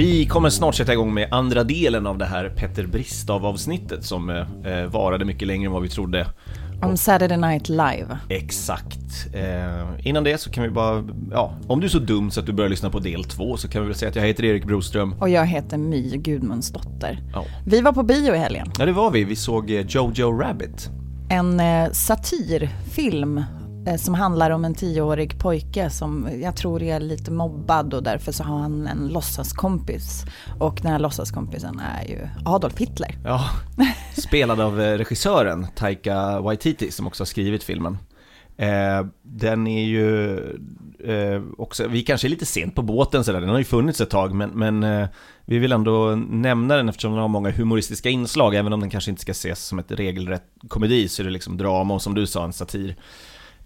[0.00, 4.84] Vi kommer snart sätta igång med andra delen av det här Petter Bristav-avsnittet som eh,
[4.92, 6.26] varade mycket längre än vad vi trodde.
[6.82, 8.18] Om Saturday Night Live.
[8.28, 9.26] Exakt.
[9.34, 12.46] Eh, innan det så kan vi bara, ja, om du är så dum så att
[12.46, 14.64] du börjar lyssna på del två så kan vi väl säga att jag heter Erik
[14.64, 15.14] Broström.
[15.20, 17.22] Och jag heter My Gudmundsdotter.
[17.32, 17.44] Ja.
[17.66, 18.66] Vi var på bio i helgen.
[18.78, 19.24] ja, det var vi.
[19.24, 20.90] Vi såg eh, Jojo Rabbit.
[21.28, 23.44] En eh, satirfilm eh,
[23.86, 28.32] Eh, som handlar om en tioårig pojke som jag tror är lite mobbad och därför
[28.32, 30.24] så har han en låtsaskompis.
[30.58, 33.18] Och den här låtsaskompisen är ju Adolf Hitler.
[33.24, 33.50] Ja,
[34.16, 37.98] spelad av eh, regissören Taika Waititi som också har skrivit filmen.
[38.56, 40.38] Eh, den är ju
[41.04, 44.10] eh, också, vi kanske är lite sent på båten sådär, den har ju funnits ett
[44.10, 45.08] tag men, men eh,
[45.44, 49.10] vi vill ändå nämna den eftersom den har många humoristiska inslag, även om den kanske
[49.10, 52.26] inte ska ses som ett regelrätt komedi så är det liksom drama och som du
[52.26, 52.96] sa en satir.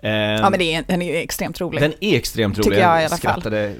[0.04, 1.80] Eh, Ja men det är, den är extremt rolig.
[1.82, 3.18] Den är extremt rolig, Tycker jag i alla fall.
[3.18, 3.72] skrattade eh,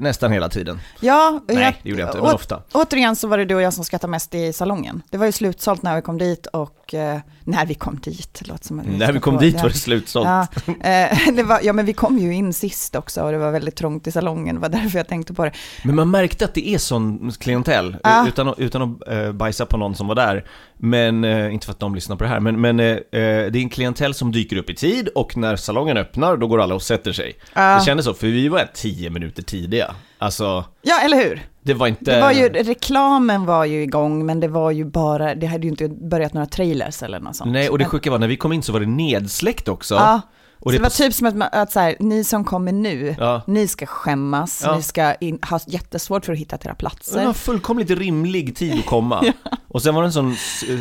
[0.00, 0.80] nästan hela tiden.
[1.00, 2.62] Ja, Nej, det gjorde jag inte, men ofta.
[2.72, 5.02] Återigen så var det du och jag som skrattade mest i salongen.
[5.10, 8.66] Det var ju slutsålt när vi kom dit och, eh, när vi kom dit, låter
[8.66, 10.26] som När vi kom på- dit var det slutsålt.
[10.26, 13.50] Ja, eh, det var, ja, men vi kom ju in sist också och det var
[13.50, 15.52] väldigt trångt i salongen, det var därför jag tänkte på det.
[15.84, 18.28] Men man märkte att det är sån klientell, Ja.
[18.28, 20.44] utan, utan att eh, bajsa på någon som var där.
[20.76, 23.56] Men, eh, inte för att de lyssnar på det här, men, men eh, det är
[23.56, 26.82] en klientell som dyker upp i tid och när salongen öppnar då går alla och
[26.82, 27.32] sätter sig.
[27.54, 27.74] Ja.
[27.78, 29.94] Det kändes så, för vi var tio minuter tidiga.
[30.22, 31.42] Alltså, Ja, eller hur?
[31.62, 32.14] det var inte...
[32.14, 35.68] Det var ju, reklamen var ju igång, men det var ju bara, det hade ju
[35.70, 37.52] inte börjat några trailers eller något sånt.
[37.52, 39.94] Nej, och det sjuka var när vi kom in så var det nedsläckt också.
[39.94, 40.20] Ja,
[40.64, 43.42] och så det var typ som att, att så här, ni som kommer nu, Ja.
[43.46, 44.76] ni ska skämmas, Ja.
[44.76, 47.32] ni ska in, ha jättesvårt för att hitta till era Det var platser.
[47.32, 49.24] fullkomligt rimlig tid att komma.
[49.68, 50.36] Och sen var det en sån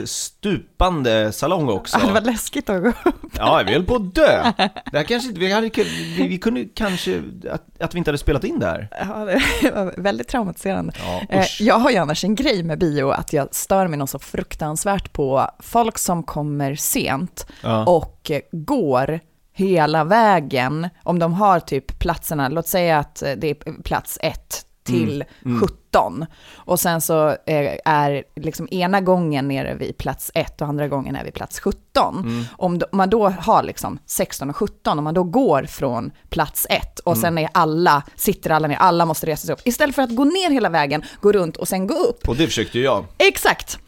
[0.06, 1.98] stupande salong också.
[2.02, 3.16] Ja, det var läskigt att gå upp.
[3.38, 4.52] Ja, vi höll på att dö.
[4.92, 5.70] Det här kanske vi, hade,
[6.18, 7.22] vi, vi kunde kanske,
[7.52, 8.88] att, att vi inte hade spelat in det här.
[8.92, 9.26] Ja,
[9.62, 10.94] det var väldigt traumatiserande.
[11.06, 11.46] Ja, Eh.
[11.60, 15.14] Jag har ju annars en grej med bio, att jag stör mig något så fruktansvärt
[15.14, 17.86] på folk som kommer sent Ja.
[17.86, 19.20] och går
[19.62, 24.66] hela vägen, om de har typ platserna, låt säga att eh, det är plats 1
[24.84, 25.60] till Mm.
[25.62, 26.26] 17.
[26.56, 31.16] Och sen så eh, är liksom ena gången nere vid plats 1 och andra gången
[31.16, 32.16] är vid plats 17.
[32.26, 32.44] Mm.
[32.58, 36.68] Om då- man då har liksom 16 och 17, om man då går från plats
[36.70, 37.22] 1 och Mm.
[37.22, 39.62] sen är alla, sitter alla ner, alla måste resa sig upp.
[39.68, 42.30] Istället för att gå ner hela vägen, gå runt och sen gå upp.
[42.30, 43.06] Och det försökte jag.
[43.18, 43.80] Exakt!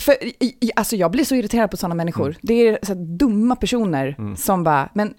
[0.00, 0.16] För
[0.76, 2.26] alltså jag blir så irriterad på sådana människor.
[2.26, 2.36] Mm.
[2.42, 5.14] Det är så dumma personer som bara, men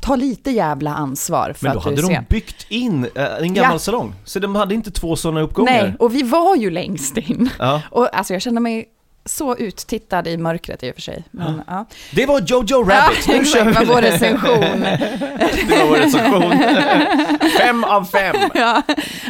[0.00, 2.24] ta lite jävla ansvar för Men då att du hade är de sen.
[2.28, 3.78] byggt in eh, en gammal Ja.
[3.78, 4.14] salong.
[4.24, 5.72] Så de hade inte två sådana uppgångar.
[5.82, 7.50] Nej, och vi var ju längst in.
[7.58, 7.82] Ja.
[7.90, 8.88] Och alltså jag kände mig
[9.24, 11.24] så uttittad i mörkret i och för sig.
[11.30, 11.86] Men, ja.
[12.12, 14.80] Det var Jojo Rabbit, nu exakt, kör vi det var vår recension.
[15.68, 16.52] Det var vår recension.
[17.58, 18.36] Fem av fem.
[18.54, 18.82] ja.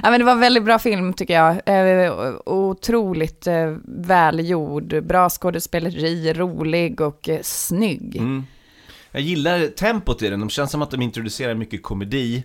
[0.02, 1.60] ja, men det var en väldigt bra film tycker jag.
[2.06, 2.12] Eh,
[2.46, 8.16] otroligt eh, välgjord, bra skådespeleri, rolig och snygg.
[8.16, 8.46] Mm.
[9.12, 12.44] Jag gillar tempot i den, de känns som att de introducerar mycket komedi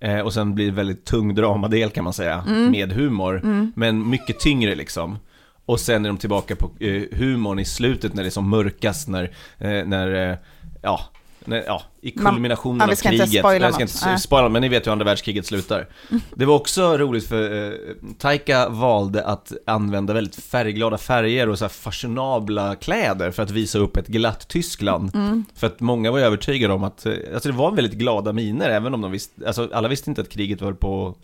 [0.00, 2.70] eh, och sen blir det väldigt tung dramadel kan man säga, Mm.
[2.70, 3.40] med humor,
[3.76, 5.18] men mycket tyngre liksom.
[5.66, 9.08] Och sen är de tillbaka på eh, humorn i slutet när det är som mörkast,
[9.08, 9.24] när,
[9.58, 10.36] eh, när eh,
[10.82, 11.00] ja,
[11.46, 13.28] Nej, ja, i Man- kulminationen vi av inte kriget.
[13.44, 13.94] spoila jag ska något.
[13.94, 15.86] inte s- spoila, men ni vet hur andra världskriget slutar.
[16.34, 17.72] Det var också roligt för eh,
[18.18, 23.96] Taika valde att använda väldigt färgglada färger och så fashionabla kläder för att visa upp
[23.96, 25.14] ett glatt Tyskland.
[25.14, 25.44] Mm.
[25.54, 28.94] För att många var övertygade om att, eh, alltså det var väldigt glada miner, även
[28.94, 31.14] om de visste, alltså alla visste inte att kriget var på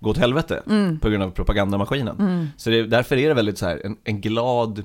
[0.00, 0.98] gå åt helvete Mm.
[0.98, 2.48] på grund av propagandamaskinen.
[2.56, 4.78] Så det, därför är det väldigt så här en, en glad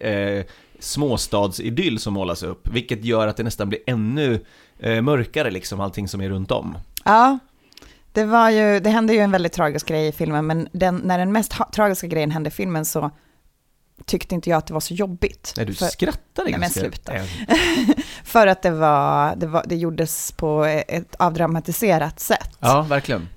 [0.00, 0.44] eh,
[0.80, 4.44] småstadsidyll som målas upp, vilket gör att det nästan blir ännu
[4.78, 6.78] eh, mörkare liksom, allting som är runt om.
[7.04, 7.38] Ja,
[8.12, 11.18] det var ju, det hände ju en väldigt tragisk grej i filmen, men den, när
[11.18, 13.10] den mest tragiska grejen hände i filmen så
[14.06, 15.54] tyckte inte jag att det var så jobbigt.
[15.56, 16.80] Nej, du För- skrattade Nej, men ganska...
[16.80, 17.14] sluta.
[17.14, 17.24] Eh,
[18.24, 22.56] För att det var, det var, det gjordes på ett avdramatiserat sätt.
[22.60, 23.28] Ja, verkligen.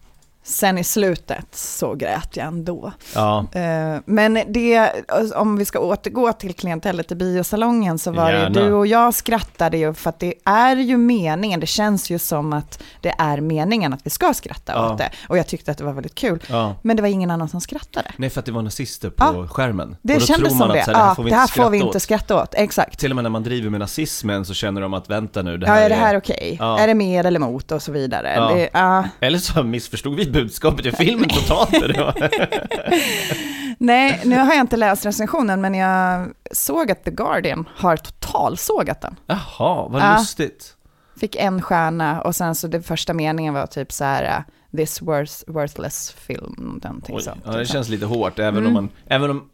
[0.46, 2.92] Sen i slutet så grät jag ändå.
[3.16, 4.92] Ja, Eh, Men det,
[5.36, 8.60] om vi ska återgå till klientellet i biosalongen så var det Gärna.
[8.60, 12.20] ju, du och jag skrattade ju för att det är ju meningen, det känns ju
[12.20, 14.92] som att det är meningen att vi ska skratta Ja.
[14.92, 15.10] åt det.
[15.30, 16.44] Och jag tyckte att det var väldigt kul.
[16.50, 16.76] ja.
[16.82, 18.12] Men det var ingen annan som skrattade.
[18.18, 19.96] Nej, för att det var nazister på Ja, skärmen.
[20.02, 20.80] Det och då kändes tror man som det.
[20.80, 21.98] att så här, det här ja, får vi det här inte får vi skratta inte
[21.98, 22.02] åt.
[22.04, 22.54] skratta åt.
[22.54, 23.00] Exakt.
[23.00, 25.68] Till och med när man driver med nazismen så känner de att vänta nu, det
[25.68, 26.58] Ja, här är det här okej?
[26.60, 26.80] Ja.
[26.80, 28.34] Är det med eller mot och så vidare?
[28.36, 28.54] Ja.
[28.56, 29.04] Det, ja.
[29.20, 31.72] Eller så missförstod vi budskapet i filmen totalt.
[31.72, 32.30] Det.
[33.78, 39.02] Nej, nu har jag inte läst recensionen, men jag såg att The Guardian har totalsågat
[39.02, 39.16] den.
[39.28, 40.18] Jaha, vad Ja.
[40.20, 40.76] lustigt.
[41.20, 45.02] Fick en stjärna och sen så den första meningen var typ så här, uh, this
[45.02, 47.42] worth, worthless film, någonting Oj, sånt.
[47.46, 47.74] ja, det liksom.
[47.74, 48.68] känns lite hårt, även Mm.
[48.68, 49.50] om man, även om,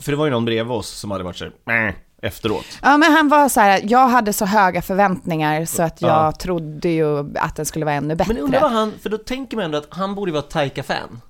[0.00, 2.66] för det var ju någon bredvid oss som hade varit såhär, "Mäh", efteråt.
[2.82, 6.32] Ja, men han var så här, jag hade så höga förväntningar så att jag Ja.
[6.32, 8.34] trodde ju att den skulle vara ännu bättre.
[8.34, 11.20] Men undrar vad han, för då tänker man ändå att han borde vara Taika-fan.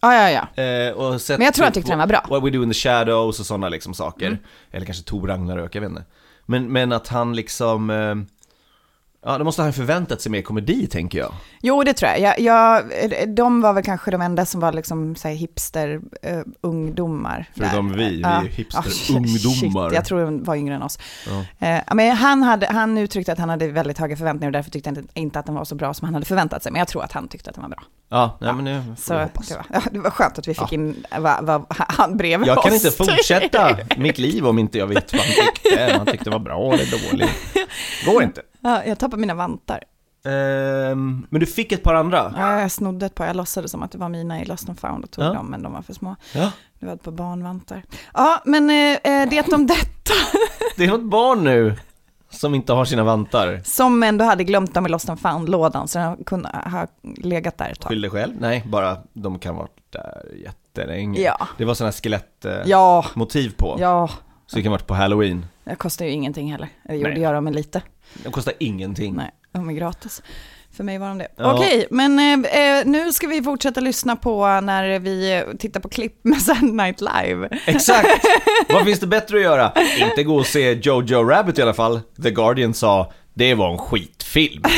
[0.00, 0.62] Ja, ja, ja.
[0.62, 2.26] Eh, och sett Men jag tror han typ tyckte den var bra.
[2.30, 4.26] What We Do In The Shadows och sådana liksom saker.
[4.26, 4.38] Mm.
[4.70, 6.04] Eller kanske Tor Ragnarök, jag vet inte.
[6.46, 8.14] Men, men att han liksom, eh,
[9.26, 11.32] ja då måste han förväntat sig mer komedi tänker jag.
[11.62, 12.20] Jo, det tror jag.
[12.20, 12.84] jag, jag
[13.36, 16.00] de var väl kanske de enda som var liksom så här hipster uh,
[16.60, 17.50] ungdomar.
[17.56, 19.88] Förutom vi, vi är hipster-ungdomar.
[19.88, 20.98] shit, jag tror de var yngre än oss.
[21.60, 21.66] Ja.
[21.68, 24.90] Eh, men han, hade, han uttryckte att han hade väldigt höga förväntningar och därför tyckte
[24.90, 26.72] han inte- inte att den var så bra som han hade förväntat sig.
[26.72, 27.82] Men jag tror att han tyckte att den var bra.
[28.08, 30.62] Ja, nej, men nu får Så det var, ja, det var skönt att vi fick
[30.72, 30.74] Ja.
[30.74, 34.86] in vad, vad han bredvid Jag kan oss inte fortsätta mitt liv om inte jag
[34.86, 37.30] vet vad han tyckte, han tyckte det var bra eller dåligt.
[38.06, 38.42] Går inte.
[38.66, 39.80] Ja, jag tappade mina vantar.
[40.24, 42.34] Ehm, men du fick ett par andra?
[42.36, 44.80] Ja, jag snodde ett par, jag låtsades som att det var mina i Lost and
[44.80, 45.32] found och tog Ja.
[45.32, 46.16] dem, men de var för små.
[46.34, 46.50] Ja.
[46.80, 47.82] Det var ett par barnvantar.
[48.14, 48.76] Ja, men eh,
[49.12, 50.12] eh, det om detta,
[50.76, 51.74] Det är något barn nu
[52.30, 53.60] som inte har sina vantar.
[53.64, 56.86] som ändå hade glömt dem i Lost and found-lådan, så den kunde ha
[57.16, 57.88] legat där ett tag.
[57.90, 58.34] Skyll dig själv?
[58.40, 61.20] Nej, bara de kan vara där jättelänge.
[61.20, 61.48] Ja.
[61.58, 64.08] Det var sådana skelettmotiv Ja, motiv på, ja,
[64.46, 65.46] så det kan ha varit på halloween.
[65.66, 66.68] Det kostar ju ingenting heller.
[66.84, 67.22] Det gjorde Nej.
[67.22, 67.82] jag dem med lite.
[68.24, 69.14] De kostar ingenting.
[69.14, 70.22] Nej, de är gratis.
[70.76, 71.28] För mig var de det.
[71.36, 71.54] Ja.
[71.54, 76.24] Okej, men eh, eh, nu ska vi fortsätta lyssna på när vi tittar på klipp
[76.24, 77.48] med Saturday Night Live.
[77.66, 78.08] Exakt!
[78.68, 79.72] Vad finns det bättre att göra?
[80.10, 82.00] Inte gå och se Jojo Rabbit i alla fall.
[82.22, 84.62] The Guardian sa, det var en skitfilm.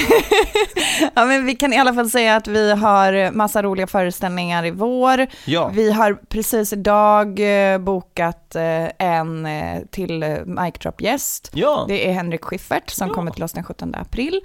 [1.15, 4.71] Ja, men vi kan i alla fall säga att vi har massa roliga föreställningar i
[4.71, 5.27] vår.
[5.45, 5.71] Ja.
[5.75, 7.41] Vi har precis idag
[7.73, 11.51] eh, bokat eh, en eh, till mic drop-gäst.
[11.55, 11.85] Ja.
[11.89, 13.15] Det är Henrik Schiffert som Ja.
[13.15, 14.41] kommer till oss den 17 april.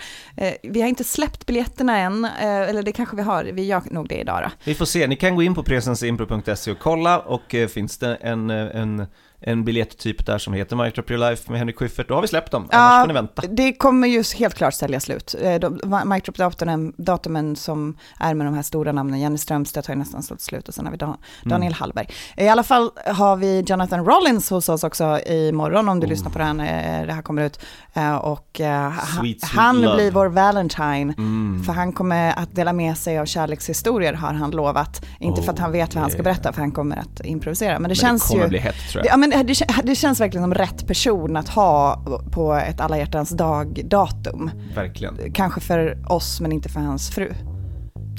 [0.63, 4.15] Vi har inte släppt biljetterna än, eller det kanske vi har, vi gör nog det
[4.20, 4.50] idag då.
[4.63, 8.50] Vi får se, ni kan gå in på presensimpro.se och kolla och finns det en,
[8.50, 9.05] en,
[9.43, 12.27] en biljetttyp där som heter Mic Drop Your Life med Henrik Schyffert, då har vi
[12.27, 13.41] släppt dem, annars får ni vänta.
[13.50, 15.35] Det kommer ju helt klart sälja slut.
[15.41, 19.93] Eh, de- Mic drop-datumen datumen som är med de här stora namnen, Jenny Strömstedt har
[19.93, 22.07] ju nästan sålt slut och sen har vi Dan, Daniel Hallberg.
[22.38, 26.39] I alla fall har vi Jonathan Rollins hos oss också imorgon om du lyssnar på
[26.39, 27.59] den, eh, det här kommer ut.
[27.93, 29.95] Eh, Och eh, Sweet, sweet han love.
[29.95, 31.63] blir vår Valentine, Mm.
[31.65, 35.05] för han kommer att dela med sig av kärlekshistorier har han lovat.
[35.19, 37.73] Inte för att han vet vad han ska Oh, berätta, för han kommer att improvisera.
[37.73, 38.50] Men det Men känns det kommer ju...
[38.50, 39.13] bli hett tror Det, jag.
[39.13, 42.82] ja, men det, det, kän- det känns verkligen som rätt person att ha på ett
[42.82, 44.52] alla hjärtans dag-datum.
[44.75, 45.34] Verkligen.
[45.34, 47.34] Kanske för oss, men inte för hans fru.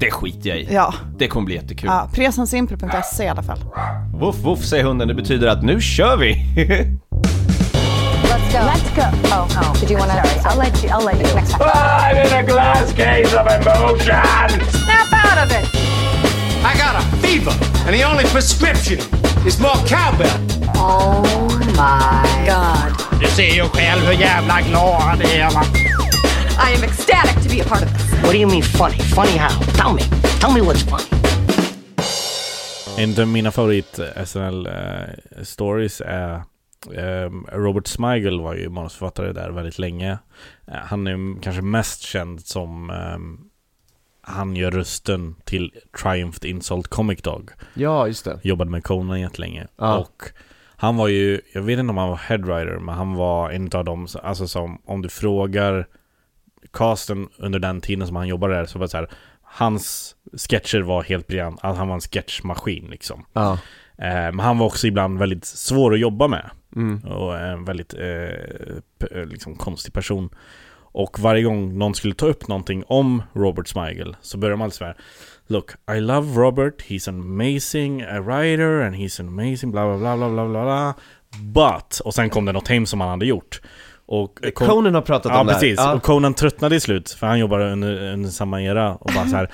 [0.00, 0.68] Det skiter jag i.
[0.72, 1.90] Ja, Det kommer bli jättekul.
[1.92, 3.58] ja presensimpro.se i alla fall.
[4.14, 6.44] Woof woof säger hunden, det betyder att nu kör vi!
[8.24, 8.58] Let's go.
[8.58, 9.02] Let's go.
[9.28, 9.80] Oh, oh.
[9.80, 10.48] Did you want to?
[10.48, 10.90] I'll let you.
[10.90, 11.34] I'll let you.
[11.34, 11.62] Next time.
[11.64, 14.60] I'm in a glass case of emotion!
[14.70, 15.66] Snap out of it.
[16.64, 17.52] I got a fever,
[17.86, 18.98] and the only prescription
[19.46, 20.63] is more cowbell.
[20.86, 23.20] Oh my God.
[23.20, 25.62] Du ser ju själv hur jävla glad det är va?
[26.70, 28.12] I am ecstatic to be a part of this.
[28.22, 28.98] What do you mean funny?
[28.98, 29.48] Funny how?
[29.76, 30.02] Tell me.
[30.40, 31.22] Tell me what's funny.
[32.98, 36.42] En av mina favorit SNL eh, stories är
[36.96, 40.18] ehm, Robert Smigel var ju manusförfattare där väldigt länge.
[40.66, 43.38] Eh, han är kanske mest känd som ehm,
[44.22, 45.72] han gör rösten till
[46.02, 47.50] Triumphed Insult Comic Dog.
[47.74, 48.38] Ja, just det.
[48.42, 49.66] Jobbade med Conan jättelänge.
[49.76, 49.98] Ja.
[49.98, 50.22] Och
[50.76, 53.84] han var ju, jag vet inte om han var headwriter, men han var en av
[53.84, 55.86] dem, alltså som om du frågar
[56.72, 59.08] casten under den tiden som han jobbade där så var det så här,
[59.42, 60.16] hans
[60.50, 63.24] sketcher var helt briljant, alltså han var en sketchmaskin liksom.
[63.32, 63.52] Ja.
[63.98, 66.50] Eh, men han var också ibland väldigt svår att jobba med.
[66.76, 67.04] Mm.
[67.04, 70.30] Och en väldigt eh, p- liksom konstig person.
[70.96, 74.76] Och varje gång någon skulle ta upp någonting om Robert Smigel så började de alltid
[74.76, 74.96] så här
[75.48, 80.16] Look, I love Robert, he's an amazing a writer and he's an amazing bla bla
[80.16, 80.94] bla bla bla bla
[81.38, 83.60] But, och sen kom det något hem som han hade gjort.
[84.06, 85.60] Och Con- Conan har pratat ja, om det här.
[85.60, 85.78] precis.
[85.78, 85.92] Ja.
[85.94, 89.36] Och Conan tröttnade i slut, för han jobbade under, under samma era och bara så
[89.36, 89.50] här.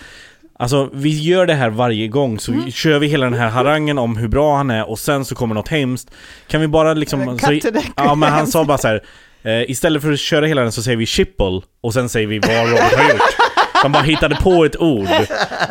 [0.59, 2.71] Alltså vi gör det här varje gång så Mm.
[2.71, 5.55] kör vi hela den här harangen om hur bra han är och sen så kommer
[5.55, 6.11] något hemskt
[6.49, 7.39] Kan vi bara liksom...
[7.39, 7.61] Så,
[7.97, 9.03] ja men han sa bara så här.
[9.43, 12.39] Eh, istället för att köra hela den så säger vi Chipple och sen säger vi
[12.39, 13.21] vad Robert har gjort
[13.83, 15.09] Han bara hittade på ett ord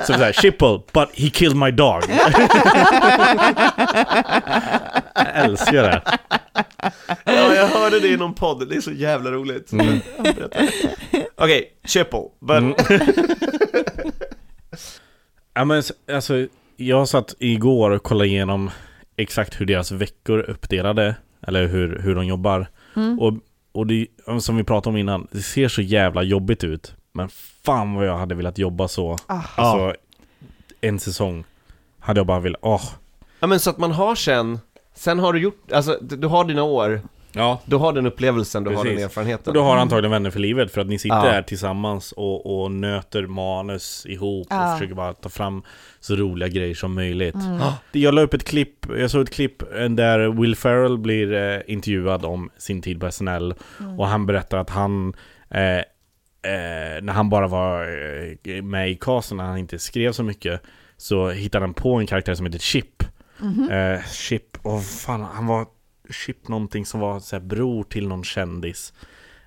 [0.07, 2.03] Så såhär, Chipple, but he killed my dog
[5.15, 6.01] Jag älskar det
[7.25, 9.71] Ja, jag hörde det i någon podd, det är så jävla roligt.
[9.71, 9.99] Mm.
[11.35, 12.57] Okej, Chipple, but...
[12.57, 12.73] Mm.
[15.53, 16.47] Ja men alltså,
[16.77, 18.71] jag satt igår och kollade igenom
[19.17, 21.15] exakt hur deras veckor är uppdelade
[21.47, 23.19] Eller hur, hur de jobbar Mm.
[23.19, 23.33] Och,
[23.71, 24.07] och det,
[24.39, 27.29] som vi pratade om innan, det ser så jävla jobbigt ut Men
[27.71, 29.41] fan vad jag hade velat jobba så Ah.
[29.55, 29.95] Alltså,
[30.81, 31.43] en säsong
[31.99, 32.81] Hade jag bara velat, åh
[33.39, 34.59] Ja men så att man har sen,
[34.93, 38.69] sen har du gjort, alltså du har dina år, Ja du har den upplevelsen, du
[38.69, 38.95] har Precis.
[38.97, 39.47] den erfarenheten.
[39.47, 41.23] Och du har antagligen vänner för livet för att ni sitter Ja.
[41.31, 44.73] där tillsammans och, och nöter manus ihop och Ja.
[44.77, 45.63] försöker bara ta fram
[45.99, 47.35] så roliga grejer som möjligt.
[47.35, 47.59] Mm.
[47.91, 49.59] Jag la upp ett klipp, jag såg ett klipp
[49.89, 53.99] där Will Ferrell blir eh, intervjuad om sin tid på SNL Mm.
[53.99, 55.13] och han berättar att han
[55.49, 55.83] eh,
[56.41, 57.81] eh, när han bara var
[58.43, 60.61] eh, med i casten, när han inte skrev så mycket
[60.97, 63.03] så hittade han på en karaktär som heter Chip.
[63.39, 63.69] Mhm.
[63.71, 65.65] Eh, Chip, och fan, han var
[66.25, 68.93] Chip någonting som var så här, bror till någon kändis.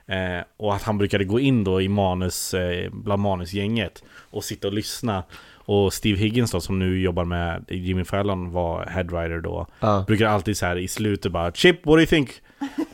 [0.06, 4.68] Eh, och att han brukade gå in då i manus, eh, bland manusgänget och sitta
[4.68, 5.24] och lyssna.
[5.64, 9.66] Och Steve Higgins då, som nu jobbar med Jimmy Fallon, var headwriter då.
[9.80, 10.04] Ja.
[10.06, 12.30] Brukar alltid så här i slutet bara Chip, what do you think?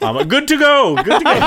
[0.00, 0.94] Han bara, good to go!
[0.96, 1.40] Good to go!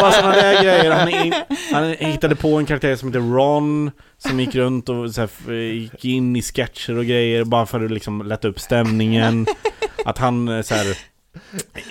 [0.00, 0.90] Bara sådana där grejer.
[0.90, 1.34] Han, in,
[1.72, 6.04] han hittade på en karaktär som heter Ron, som gick runt och så här, gick
[6.04, 9.46] in i sketcher och grejer bara för att liksom lätta upp stämningen.
[10.04, 10.86] Att han eh, så här,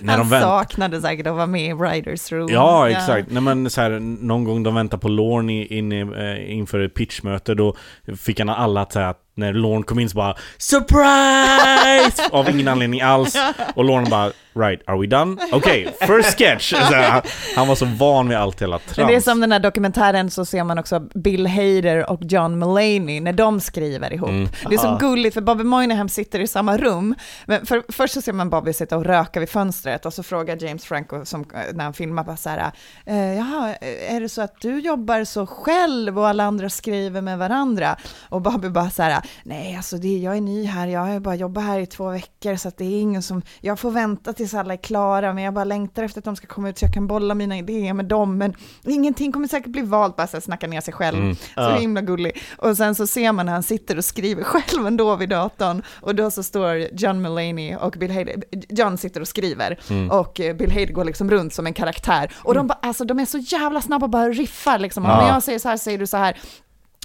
[0.01, 2.49] när Han de vänt, saknade säkert att vara med i Writers Room.
[2.51, 3.31] Ja, exakt.
[3.31, 6.93] Nej, men så här, någon gång de väntar på Lorne i- in, eh, inför ett
[6.93, 7.75] pitchmöte, då
[8.17, 12.23] fick han alla att säga att när Lorne kom in så bara SURPRISE!
[12.31, 13.37] Av ingen anledning alls.
[13.75, 15.37] Och Lorne bara Right, are we done?
[15.51, 16.73] Okej, first sketch!
[16.73, 17.23] Här,
[17.55, 18.97] han, var så van vid allt hela trams.
[18.97, 22.59] Men det är som den här dokumentären så ser man också Bill Hader och John
[22.59, 24.29] Mulaney när de skriver ihop.
[24.29, 24.49] Mm.
[24.69, 27.15] Det är så gulligt för Bobby Moynihan sitter i samma rum.
[27.45, 30.63] Men för, först så ser man Bobby sitta och röka vid fönstret och så frågar
[30.63, 32.71] James Franco som, när han filmar bara så här,
[33.05, 33.75] eh, jaha,
[34.09, 37.95] är det så att du jobbar så själv och alla andra skriver med varandra?
[38.29, 41.35] Och Bobby bara så här, nej alltså det, jag är ny här, jag har bara
[41.35, 44.73] jobbat här i två veckor så det är ingen som, jag får vänta tills alla
[44.73, 47.07] är klara, men jag bara längtar efter att de ska komma ut så jag kan
[47.07, 48.53] bolla mina idéer med dem, men
[48.83, 51.17] ingenting kommer säkert bli valt, bara så här snacka ner sig själv.
[51.17, 51.35] Mm.
[51.35, 51.75] Så Ja.
[51.75, 52.41] himla gullig.
[52.57, 56.15] Och sen så ser man när han sitter och skriver själv ändå vid datorn, och
[56.15, 58.35] då så står John Mulaney och Bill Hader,
[58.69, 60.11] John sitter och skriver, Mm.
[60.11, 62.31] och eh, Bill Hader går liksom runt som en karaktär.
[62.43, 65.05] Och de, bara, alltså, de är så jävla snabba och bara riffar liksom.
[65.05, 65.27] Om Ja.
[65.27, 66.37] jag säger så här säger du så här.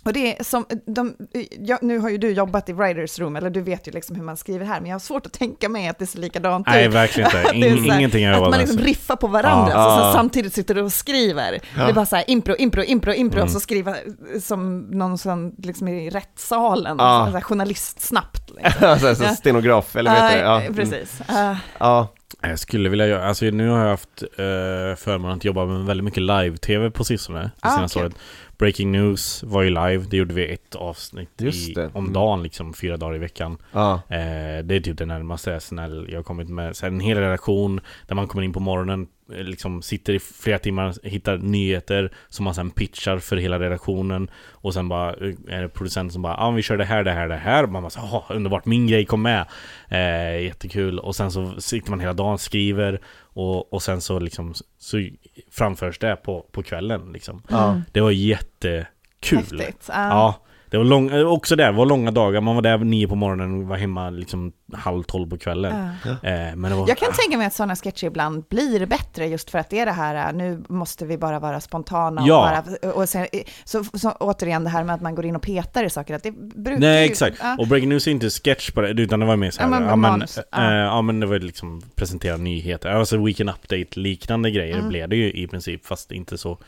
[0.04, 1.14] Och det är som, de,
[1.60, 4.22] ja, nu har ju du jobbat i writers room, eller du vet ju liksom hur
[4.22, 6.86] man skriver här, men jag har svårt att tänka mig att det ser likadant Nej,
[6.86, 6.94] ut.
[6.94, 7.56] verkligen inte.
[7.68, 9.98] In, så här, ingenting jag Att man liksom riffar på varandra, Ja.
[10.00, 11.60] så, så samtidigt sitter du och skriver.
[11.76, 11.82] Ja.
[11.84, 13.44] Det är bara så här impro, impro, impro, impro, Mm.
[13.46, 13.94] och så skriva
[14.42, 17.26] som någon som liksom är i rättssalen, Ja.
[17.30, 18.50] så här, journalist snabbt.
[18.50, 18.98] Liksom.
[19.00, 19.28] så, så Ja.
[19.34, 20.44] stenograf, eller vad heter det?
[20.44, 20.58] Ja.
[20.58, 21.20] Nej, precis.
[21.28, 22.08] Ah, Ja.
[22.40, 26.04] Jag skulle vilja göra, alltså nu har jag haft eh, förmånen att jobba med väldigt
[26.04, 28.06] mycket live-tv på sistone, det Ah, senaste okej.
[28.06, 28.16] året.
[28.58, 32.12] Breaking News var ju live, det gjorde vi ett avsnitt i, om Mm.
[32.12, 33.58] dagen liksom, fyra dagar i veckan.
[33.72, 33.94] Ja.
[34.08, 36.76] Eh, det är typ det närmaste SNL jag har kommit med.
[36.76, 40.94] Sen en hel redaktion där man kommer in på morgonen, liksom sitter i flera timmar,
[41.02, 44.30] hittar nyheter som man sen pitchar för hela redaktionen.
[44.50, 47.04] Och sen bara eh, är det producenten som bara ja ah, vi kör det här,
[47.04, 47.66] det här, det här.
[47.66, 49.46] Man bara så, "Ah, underbart, min grej kom med.
[49.88, 50.98] Eh, jättekul.
[50.98, 53.00] Och sen så sitter man hela dagen, skriver
[53.32, 55.08] och, och sen så liksom så
[55.50, 57.42] framförs det på, på kvällen liksom.
[57.48, 57.80] Ja.
[57.92, 59.38] Det var jättekul.
[59.60, 59.88] häftigt.
[59.88, 60.08] Ah.
[60.08, 62.40] Ja, Det var lång, eh, också där, det var långa dagar.
[62.40, 65.88] Man var där nio på morgonen och var hemma liksom halv tolv på kvällen.
[66.04, 66.10] Ja.
[66.10, 69.50] Eh, men det var, Jag kan tänka mig att sådana sketcher ibland blir bättre just
[69.50, 72.62] för att det är det här, äh, nu måste vi bara vara spontana och Ja.
[72.82, 73.26] bara, och sen,
[73.64, 76.22] så, så återigen det här med att man går in och petar i saker, att
[76.22, 77.56] det brukar Nej ju, exakt, ja.
[77.58, 79.80] och Breaking News är inte sketch på det, utan det var mer såhär, Ja, ja,
[79.80, 80.72] men men, manus, eh, ja.
[80.74, 84.88] ja men det var liksom presentera nyheter, alltså Weekend Update liknande grejer Mm.
[84.88, 86.58] blev det ju i princip, fast inte så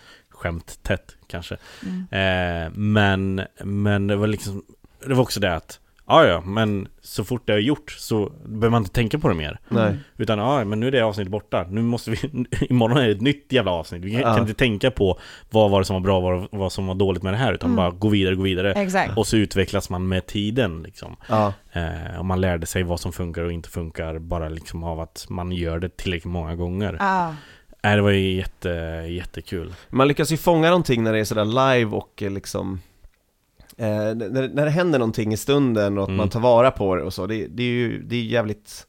[0.43, 1.57] skämttätt kanske.
[1.83, 1.99] Mm.
[2.67, 4.63] Eh, men, men det var liksom,
[5.07, 8.69] det var också det att Ja, ja, men så fort det är gjort så behöver
[8.71, 9.59] man inte tänka på det mer.
[9.69, 9.97] Nej.
[10.17, 11.67] Utan ja, men nu är det avsnittet borta.
[11.71, 12.19] Nu måste vi,
[12.61, 14.03] imorgon är det ett nytt jävla avsnitt.
[14.05, 14.41] Vi kan, Ja.
[14.41, 15.19] inte tänka på
[15.51, 17.53] vad var det som var bra, vad, vad som var dåligt med det här.
[17.53, 17.77] Utan Mm.
[17.77, 18.73] bara gå vidare, gå vidare.
[18.73, 19.17] Exakt.
[19.19, 21.17] Och så utvecklas man med tiden liksom.
[21.29, 21.53] Ja.
[21.73, 25.27] Eh, och man lärde sig vad som funkar och inte funkar bara liksom av att
[25.29, 26.97] man gör det tillräckligt många gånger.
[27.01, 27.35] Ja.
[27.83, 28.69] Nej, det var ju jätte,
[29.09, 29.75] jättekul.
[29.91, 32.81] Man lyckas ju fånga någonting när det är sådär live och eh, liksom
[33.77, 36.17] eh, när, när det händer någonting i stunden och att Mm.
[36.17, 38.87] man tar vara på det och så, det, det är ju det är jävligt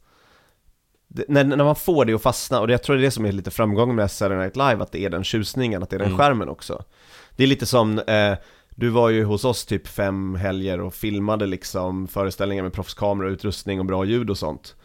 [1.08, 3.12] det, när, när man får det att fastna, och det, jag tror det är det
[3.12, 5.96] som är lite framgången med Saturday Night Live, att det är den tjusningen, att det
[5.96, 6.18] är den Mm.
[6.20, 6.84] skärmen också
[7.36, 8.34] Det är lite som, eh,
[8.70, 13.80] du var ju hos oss typ fem helger och filmade liksom föreställningar med proffskamera, utrustning
[13.80, 14.76] och bra ljud och sånt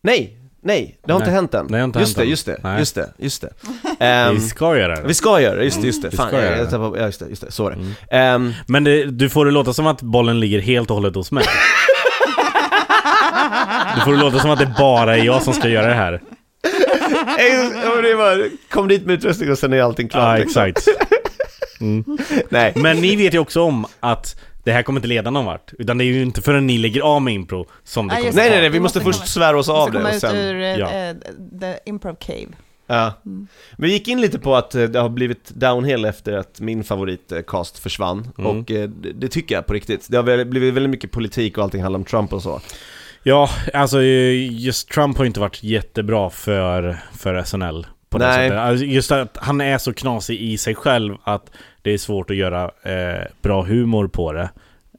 [0.00, 2.30] Nej, nej, det har Nej, inte hänt än har inte Just hänt det, än.
[2.30, 2.78] just det, Nej.
[2.78, 3.50] just det, just det
[4.04, 5.02] Ehm, vi ska göra det.
[5.06, 6.10] vi ska göra det, just det, just det.
[6.10, 7.76] Fan, jag, jag, tappade- ja, just det, just det, så är det.
[7.76, 7.92] Mm.
[8.10, 11.32] Ehm, Men det, du får det låta som att bollen ligger helt och hållet hos
[11.32, 11.44] mig.
[13.94, 16.20] Du får det låta som att det bara är jag som ska göra det här.
[18.16, 20.38] bara, kom dit med utrustning och sen är allting klart.
[20.38, 20.62] Ja, liksom.
[20.64, 20.88] exakt.
[21.80, 22.04] Mm.
[22.48, 22.72] Nej.
[22.76, 25.72] Men ni vet ju också om att det här kommer inte leda någon vart.
[25.78, 28.32] Utan det är ju inte förrän ni lägger av med impro som det Ja, kommer
[28.32, 28.50] Nej, det.
[28.50, 30.36] nej, nej, vi Det måste måste först svära oss av det och sen...
[30.36, 30.90] ur eh, ja.
[30.90, 31.14] eh,
[31.60, 32.46] the improv cave.
[32.86, 33.12] Ja.
[33.22, 36.84] Men vi gick in lite på att eh, det har blivit downhill efter att min
[36.84, 38.28] favoritcast försvann.
[38.38, 38.50] Mm.
[38.50, 40.06] Och det, det tycker jag på riktigt.
[40.10, 42.60] Det har blivit väldigt mycket politik och allting handlar om Trump och så.
[43.22, 47.86] Ja, alltså just Trump har inte varit jättebra för, för SNL.
[48.08, 48.48] På det Nej.
[48.48, 48.58] sättet.
[48.58, 51.50] Alltså, just att han är så knasig i sig själv att
[51.82, 54.50] det är svårt att göra eh, bra humor på det.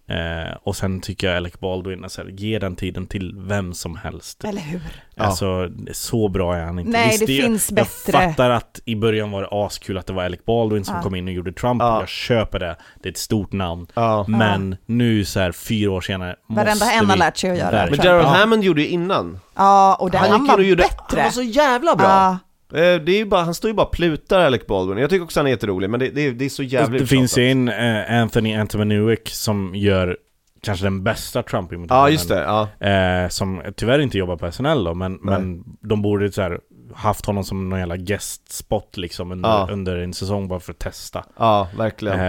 [0.08, 4.44] Eh, och sen tycker jag Alec Baldwin, alltså, ge den tiden till vem som helst.
[4.44, 4.82] Eller hur?
[5.16, 5.24] Ja.
[5.24, 6.92] Alltså, så bra är han inte.
[6.92, 8.12] Nej, det är- finns jag bättre.
[8.30, 11.02] fattar att i början var det askul att det var Alec Baldwin som Ja.
[11.02, 11.82] kom in och gjorde Trump.
[11.82, 12.00] Ja.
[12.00, 12.76] Jag köper det.
[13.04, 13.88] Det är ett stort namn.
[13.94, 14.26] Ja.
[14.28, 17.72] Men nu så här fyra år senare Varenda måste en har lärt sig att göra
[17.72, 18.40] verkligen- Men Daryl Ja.
[18.40, 19.40] Hammond gjorde ju innan.
[19.56, 20.94] Ja, och det, han, in var bättre.
[21.10, 22.38] Han var så jävla bra.
[22.74, 24.98] Eh, Det är ju bara, han står ju bara och plutar Alec Baldwin.
[24.98, 27.38] Jag tycker också han är jätterolig, men det, det, det är så jävligt Det finns
[27.38, 30.18] ju en eh, Anthony Antomanuik som gör
[30.62, 32.02] kanske den bästa Trump-imitationen.
[32.04, 32.68] Ja, just det.
[32.80, 32.88] Ja.
[32.88, 35.20] Eh, som tyvärr inte jobbar på SNL då, men, Nej.
[35.40, 36.60] men de borde så här,
[36.96, 39.68] haft honom som någon jävla guest-spot liksom under, Ja.
[39.72, 41.24] under en säsong bara för att testa.
[41.40, 42.20] ja, verkligen.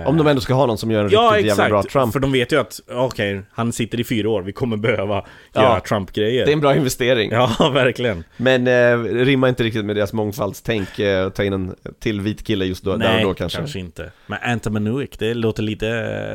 [0.00, 1.92] Eh, Om de ändå ska ha någon som gör en Ja, riktigt jävla bra exakt.
[1.92, 2.12] Trump.
[2.12, 5.62] För de vet ju att, okej, han sitter i fyra år, vi kommer behöva Ja.
[5.62, 6.44] göra Trump-grejer.
[6.46, 7.30] Det är en bra investering.
[7.30, 8.24] Ja, verkligen.
[8.36, 12.46] Men eh, rimmar inte riktigt med deras mångfaldstänk eh, att ta in en till vit
[12.46, 13.78] kille just då, där Nej, och då kanske.
[13.78, 14.10] inte.
[14.26, 15.86] Men Antomanuik, det låter lite,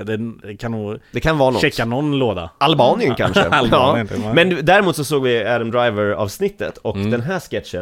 [0.04, 1.62] det, kan nog Det kan vara något.
[1.62, 2.50] checka någon låda.
[2.58, 3.42] Albanien kanske.
[3.50, 4.34] Albanien, ja.
[4.34, 7.12] Men däremot så såg vi Adam Driver-avsnittet och Mm.
[7.12, 7.75] den här sketchen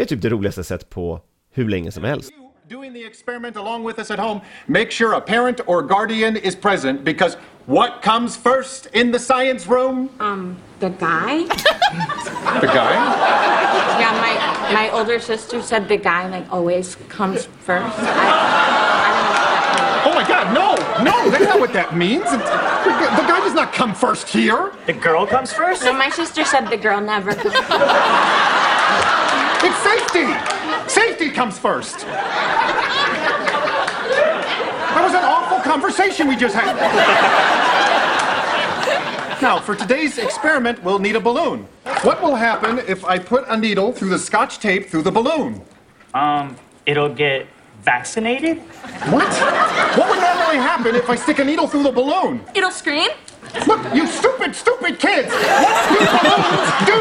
[0.00, 1.20] är typ det roligaste jag sett på
[1.52, 2.32] hur länge som helst.
[2.68, 6.56] Doing the experiment along with us at home, make sure a parent or guardian is
[6.56, 7.36] present because
[7.66, 10.08] what comes first in the science room?
[10.20, 11.44] Um, the guy?
[12.60, 12.92] The guy?
[14.00, 17.98] yeah, my my older sister said the guy like always comes first.
[17.98, 18.14] I,
[19.06, 20.06] I don't know what that means.
[20.06, 20.74] Oh my god, no!
[21.04, 22.24] No, that's not what that means.
[22.24, 24.72] The guy does not come first here.
[24.86, 25.84] The girl comes first?
[25.84, 27.54] No, my sister said the girl never comes.
[29.68, 30.30] It's safety!
[30.86, 32.06] Safety comes first!
[34.86, 36.76] That was an awful conversation we just had.
[39.42, 41.66] now, for today's experiment, we'll need a balloon.
[42.02, 45.60] What will happen if I put a needle through the scotch tape through the balloon?
[46.14, 46.54] Um,
[46.86, 47.48] it'll get
[47.82, 48.58] vaccinated?
[49.10, 49.26] What?
[49.98, 52.40] What would normally happen if I stick a needle through the balloon?
[52.54, 53.10] It'll scream.
[53.66, 55.32] Look, you stupid, stupid kids!
[55.32, 57.00] What do balloons do?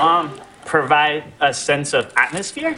[0.00, 2.70] Um, provide a sense of atmosphere?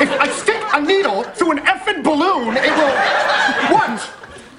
[0.00, 2.94] If I stick a needle through an effing balloon, it will.
[3.70, 4.10] What?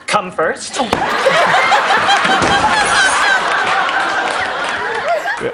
[0.07, 0.81] Come first?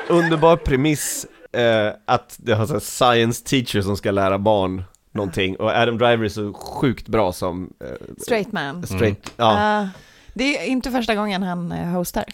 [0.08, 5.70] Underbar premiss eh, att det har här science teacher som ska lära barn någonting och
[5.70, 7.88] Adam Driver är så sjukt bra som eh,
[8.22, 8.88] Straight man.
[8.88, 9.82] straight, ja.
[9.82, 9.88] Uh,
[10.34, 12.26] det är inte första gången han eh, hostar.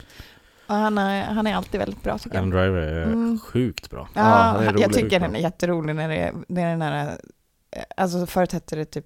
[0.74, 2.42] Och han, är, han är alltid väldigt bra tycker jag.
[2.48, 3.40] Adam Driver är Mm.
[3.40, 4.10] sjukt bra.
[4.14, 4.94] Ja, han är jag rolig.
[4.94, 7.08] tycker den är jätterolig när det är, det är den här,
[7.72, 9.06] eh, alltså förut hette det typ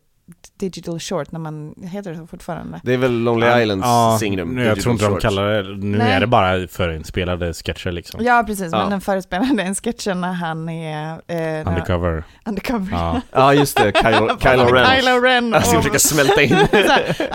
[0.59, 2.81] digital short när man, heter det så fortfarande?
[2.83, 4.55] Det är väl Lonely Islands ja, signum?
[4.55, 6.11] nu, Jag tror inte de kallar det, nu Nej.
[6.11, 8.23] är det bara förinspelade sketcher liksom.
[8.23, 8.77] Ja, precis, Ja.
[8.77, 11.21] men den förespelade en sketchen när han är...
[11.27, 12.23] Eh, Undercover.
[12.45, 12.91] Undercover.
[12.91, 13.21] Ja.
[13.31, 14.85] Ja just det, Kylo, Kylo Ren.
[14.95, 15.49] Kylo Ren.
[15.51, 16.51] Jag ska försöka smälta in.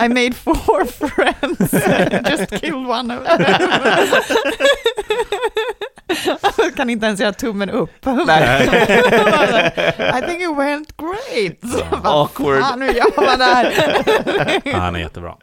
[0.05, 1.73] I made four friends,
[2.31, 3.55] just killed one of them.
[6.75, 7.89] kan inte ens göra tummen upp.
[8.27, 8.63] Nej.
[10.17, 11.61] I think it went great.
[11.91, 12.61] Bara, Awkward.
[12.61, 14.61] Fan, nu gör man det här.
[14.65, 15.35] Ja, han är jättebra.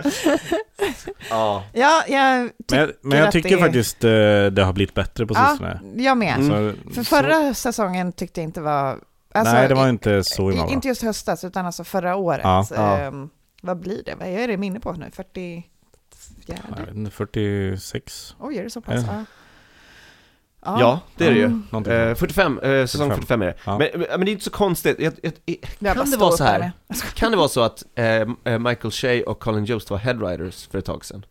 [1.31, 1.65] Ja.
[1.73, 4.11] Ja, jag Men jag, men jag tycker det faktiskt eh,
[4.53, 5.81] det har blivit bättre på Ja, sistone.
[5.97, 6.37] jag med.
[6.37, 8.99] Så- För så- förra sässäsongen tyckte jag inte var...
[9.35, 10.73] alltså, Nej, det var inte så himla i- bra.
[10.75, 12.41] Inte just höstas, utan alltså förra året.
[12.45, 12.67] Ja.
[12.75, 12.99] Ja.
[12.99, 13.31] Ehm,
[13.63, 14.15] vad blir det?
[14.19, 15.07] Vad är det minne på nu?
[15.13, 15.63] 44?
[16.77, 18.35] Jag vet inte, 46?
[18.41, 19.05] Oj, är det så pass?
[19.07, 19.25] Ja.
[20.65, 20.81] Ja.
[20.81, 21.45] Ja, det är det ju.
[21.45, 21.67] Mm.
[21.71, 22.19] Någonting Eh, sånt.
[22.19, 23.11] 45, eh, säsong 45.
[23.21, 23.55] 45 är det.
[23.65, 23.79] Ja.
[23.79, 24.97] Men, men men det är inte så konstigt.
[25.01, 25.33] Jag, jag,
[25.79, 26.73] jag, kan det vara så här.
[27.15, 30.79] Kan det vara så att eh, eh, Michael Shea och Colin Jost var headwriters för
[30.79, 31.25] ett tag sedan?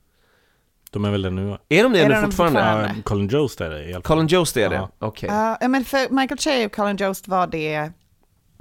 [0.91, 1.57] De är väl det nu?
[1.69, 2.59] Är de det Är nu de fortfarande?
[2.59, 2.93] fortfarande?
[2.95, 4.01] Ja, Colin Jost är det i alla fall.
[4.01, 4.87] Colin Jost är det?
[4.99, 5.29] Okej.
[5.61, 7.89] Ja, men för Michael Che och Colin Jost var det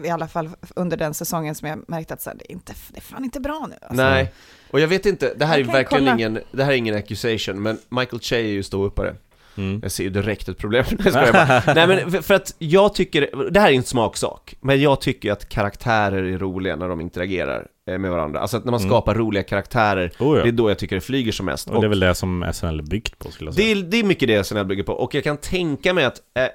[0.05, 2.73] i alla fall under den säsongen som jag märkte att så här, det, är inte,
[2.89, 3.77] det är fan inte bra nu.
[3.83, 4.03] Alltså.
[4.03, 4.33] Nej,
[4.71, 6.15] och jag vet inte, det här är Jag verkligen kolla.
[6.15, 9.15] ingen, det här är ingen accusation, men Michael Che är ju ståuppare.
[9.59, 9.81] Mm.
[9.83, 11.63] Jag ser ju direkt ett problem, jag bara.
[11.75, 15.49] Nej men för, att jag tycker, det här är en smaksak, men jag tycker att
[15.49, 18.41] karaktärer är roliga när de interagerar eh, med varandra.
[18.41, 18.91] Alltså att när man Mm.
[18.91, 20.43] skapar roliga karaktärer, Oh, ja.
[20.43, 21.71] det är då jag tycker det flyger som mest.
[21.71, 23.77] Och det är väl det som SNL är byggt på skulle jag Det säga.
[23.77, 26.47] är, det är mycket det jag bygger på, och jag kan tänka mig att eh,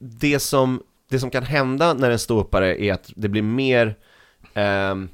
[0.00, 3.94] det, som, det som kan hända när en ståuppare är att det blir mer
[4.54, 5.08] ehm,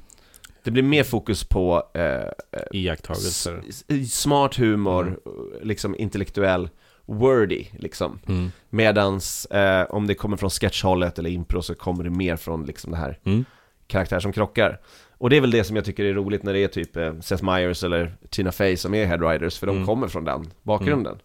[0.63, 2.31] det blir mer fokus på eh,
[2.71, 3.63] Iakttagelser.
[3.69, 5.19] s- s- smart humor,
[5.61, 6.69] liksom intellektuell,
[7.05, 8.19] wordy liksom.
[8.27, 8.51] Mm.
[8.69, 12.91] Medans eh, om det kommer från sketchhållet eller impro så kommer det mer från liksom
[12.91, 13.45] det här Mm.
[13.87, 14.79] karaktärer som krockar.
[15.17, 17.19] Och det är väl det som jag tycker är roligt när det är typ eh,
[17.19, 19.87] Seth Meyers eller Tina Fey som är headwriters, för de Mm.
[19.87, 21.17] kommer från den bakgrunden.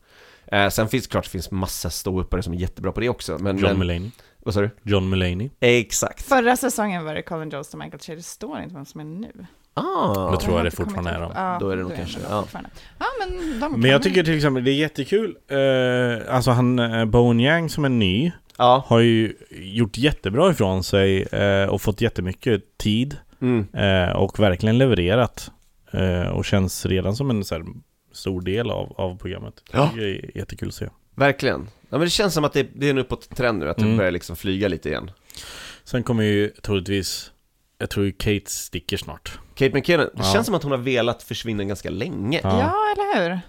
[0.46, 3.38] Eh, sen finns det klart det finns massa ståuppare som är jättebra på det också,
[3.38, 3.58] men...
[3.58, 4.10] John men, Mulaney.
[4.38, 4.70] Vad sa du?
[4.82, 5.50] John Mulaney.
[5.60, 6.22] Exakt.
[6.22, 9.04] Förra säsongen var det Colin Jost och Michael Che, det står inte vem som är
[9.04, 9.46] nu.
[9.78, 11.32] Ah, Då tror jag det fortfarande är dem.
[11.34, 12.44] Ja, Då är det nog kanske, de ja.
[12.98, 17.04] Ja, men de Men jag tycker till exempel det är jättekul, eh, alltså han, eh,
[17.04, 18.84] Bowen Yang som är ny, Ja.
[18.86, 23.66] har ju gjort jättebra ifrån sig eh, och fått jättemycket tid Mm.
[23.72, 25.50] eh, och verkligen levererat.
[25.92, 27.64] Eh, och känns redan som en så här,
[28.12, 29.54] stor del av, av programmet.
[29.72, 29.90] Ja.
[29.96, 30.88] Det är jättekul att se.
[31.14, 31.60] Verkligen.
[31.60, 33.82] Ja men det känns som att det, det är en uppåt trend nu, att det
[33.84, 33.96] Mm.
[33.96, 35.10] börjar liksom flyga lite igen.
[35.84, 37.30] Sen kommer ju troligtvis,
[37.78, 39.38] jag tror ju Kate sticker snart.
[39.58, 40.32] Kate McKinnon, det Ja.
[40.32, 42.40] känns som att hon har velat försvinna ganska länge.
[42.42, 42.58] Ja.
[42.60, 43.40] Ja, eller hur?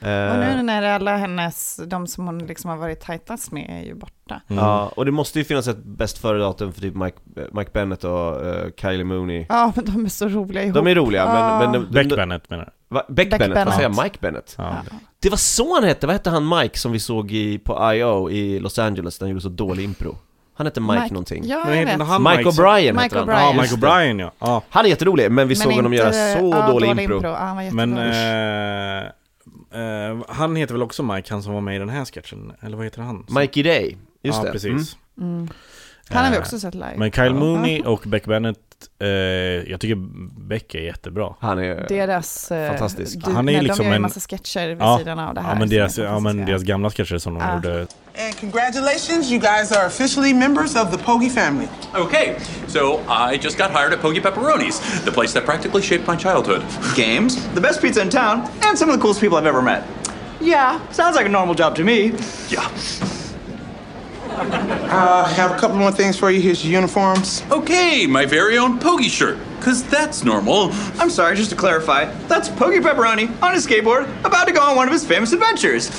[0.00, 3.86] Eh, Och nu när alla hennes, de som hon liksom har varit tajtast med är
[3.86, 4.40] ju borta.
[4.48, 4.64] Mm.
[4.64, 7.16] Ja, och det måste ju finnas ett bäst före-datum för typ Mike,
[7.52, 9.46] Mike Bennett och eh, Kylie Mooney.
[9.48, 10.74] Ja, men de är så roliga ihop.
[10.74, 11.58] De är roliga, Ja.
[11.58, 11.70] men...
[11.70, 12.72] men de, Beck de, Bennett menar.
[12.88, 13.02] Va?
[13.08, 13.74] Beck, Beck Bennett, vad Bennett.
[13.74, 14.02] säger jag?
[14.04, 14.54] Mike Bennett?
[14.58, 14.76] Ja.
[15.22, 18.30] Det var så han hette, vad hette han Mike som vi såg i, på I.O.
[18.30, 20.16] i Los Angeles, där han gjorde så dålig impro?
[20.56, 21.42] Han hette Mike, någonting.
[21.46, 22.08] Ja, Men jag heter vet.
[22.08, 23.28] han Mike Mike O'Brien Mike heter han.
[23.28, 23.56] O'Brien.
[23.64, 23.76] Ja, det.
[23.76, 24.32] Bryan ja.
[24.38, 24.62] ja.
[24.70, 27.20] Han är jätterolig, men vi Men såg honom inte- göra så ja, dålig impro.
[27.22, 27.70] Ja, han var.
[27.70, 29.04] Men eh,
[30.10, 32.52] eh, han heter väl också Mike, han som var med i den här sketchen?
[32.60, 33.26] Eller vad heter han?
[33.28, 34.52] Mikey Day, just ja, det.
[34.52, 34.96] precis.
[35.20, 35.34] Mm.
[35.34, 35.48] Mm.
[36.10, 36.94] Han har vi Eh, också sett live.
[36.96, 37.32] Men Kyle Ja.
[37.32, 38.58] Mooney och Beck Bennett,
[39.00, 39.06] eh,
[39.70, 39.96] jag tycker
[40.48, 41.34] Beck är jättebra.
[41.40, 41.86] Han är...
[41.88, 42.50] Deras...
[42.50, 43.18] eh, Fantastisk.
[43.24, 45.40] Du, Han är nej, liksom de gör en- massa sketcher vid Ja, sidan av det
[45.40, 45.48] här.
[45.52, 47.54] ja men, deras, ja, men deras gamla sketcher som de Ah.
[47.54, 47.86] gjorde.
[48.18, 51.68] And congratulations, you guys are officially members of the Pogi family.
[51.94, 52.34] Okay,
[52.66, 53.00] so
[53.32, 56.62] I just got hired at Pogi Pepperoni's, the place that practically shaped my childhood.
[56.96, 59.82] Games, the best pizza in town, and some of the coolest people I've ever met.
[60.40, 62.12] Yeah, sounds like a normal job to me.
[62.50, 62.64] Yeah.
[64.36, 66.40] Uh, I have a couple more things for you.
[66.40, 67.42] Here's your uniforms.
[67.50, 70.68] Okay, my very own Pogi shirt, because that's normal.
[70.98, 74.76] I'm sorry, just to clarify, that's Pokey Pepperoni on a skateboard about to go on
[74.76, 75.90] one of his famous adventures.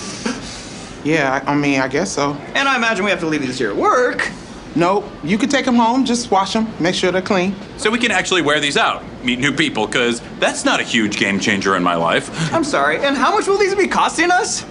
[1.04, 2.34] Yeah, I, I mean, I guess so.
[2.54, 4.30] And I imagine we have to leave these here at work.
[4.76, 6.06] Nope, you can take them home.
[6.06, 6.72] Just wash them.
[6.80, 7.56] Make sure they're clean.
[7.78, 11.18] So we can actually wear these out, meet new people, because that's not a huge
[11.18, 12.54] game changer in my life.
[12.54, 14.64] I'm sorry, and how much will these be costing us?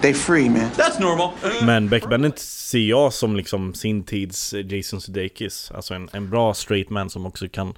[0.00, 0.60] They free, man.
[0.60, 1.30] That's normal.
[1.66, 5.70] Men Beck Bennett ser jag som liksom sin tids eh, Jason Sudeikis.
[5.74, 7.74] Alltså en, en bra straight man som också kan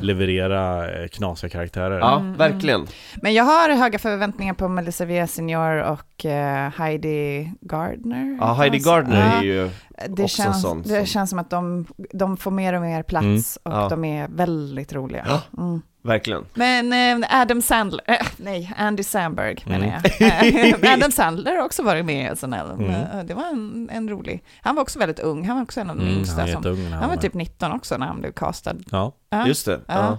[0.00, 1.98] leverera eh, knasiga karaktärer.
[1.98, 2.86] Ja, Mm, verkligen.
[3.22, 8.38] Men jag har höga förväntningar på Melissa Villaseñor och eh, Heidi Gardner.
[8.40, 9.38] Ja, Heidi Alltså, Gardner ja.
[9.38, 9.70] är ju
[10.08, 13.02] Det, också känns, sån det som- känns som att de, de får mer och mer
[13.02, 13.88] plats och Ja.
[13.88, 15.26] de är väldigt roliga.
[15.58, 15.82] Mm.
[16.08, 16.46] Verkligen.
[16.54, 20.00] Men eh, Adam Sandler, eh, nej, Andy Samberg menar Mm.
[20.18, 20.82] jag.
[20.84, 22.70] Eh, Adam Sandler har också varit med i SNL.
[22.70, 22.90] Mm.
[22.90, 25.90] Eh, Det var en, en rolig, han var också väldigt ung, han var också en
[25.90, 26.40] av de Mm, yngsta.
[26.40, 28.74] han som, när han var var typ 19 också när han blev castad.
[28.90, 29.12] Ja.
[29.46, 29.80] Just det.
[29.86, 30.18] Ja.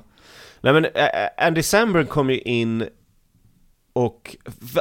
[0.61, 2.87] Nej men eh, Andy Samberg kom ju in
[3.93, 4.35] och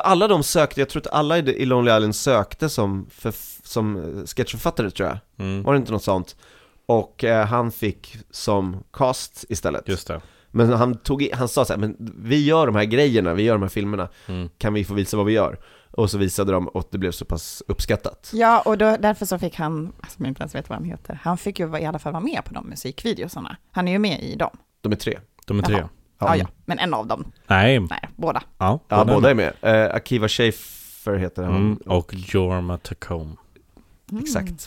[0.04, 3.34] alla de sökte, jag tror att alla i Lonely Island sökte som, för,
[3.68, 5.18] som sketchförfattare tror jag.
[5.38, 5.62] Mm.
[5.62, 6.36] Var det inte något sånt?
[6.86, 9.88] Och eh, han fick som cast istället.
[9.88, 10.20] Just det.
[10.58, 13.54] Men han, tog, han sa så här, men vi gör de här grejerna, vi gör
[13.54, 14.48] de här filmerna, Mm.
[14.58, 15.58] kan vi få visa vad vi gör?
[15.90, 18.30] Och så visade de och det blev så pass uppskattat.
[18.34, 21.20] Ja, och då, därför så fick han, som jag inte ens vet vad han heter,
[21.22, 23.56] han fick ju i alla fall vara med på de musikvideosarna.
[23.70, 24.50] Han är ju med i dem.
[24.80, 25.18] De är tre.
[25.46, 25.76] De är tre.
[25.76, 25.88] Jaha.
[26.18, 27.32] Ja, ja, men en av dem.
[27.46, 27.80] Nej.
[27.80, 28.42] Nej, båda.
[28.58, 29.52] Ja, Ja, båda är med.
[29.60, 31.54] Eh, Akiva Schäfer heter han.
[31.56, 33.36] Mm, och Jorma Tacome.
[34.22, 34.66] Exakt.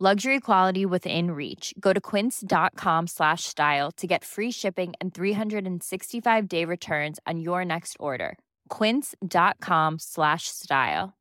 [0.00, 1.74] Luxury quality within reach.
[1.80, 7.64] Go to quince.com slash style to get free shipping and 365 day returns on your
[7.64, 8.36] next order.
[8.78, 11.12] Quince.com slash style.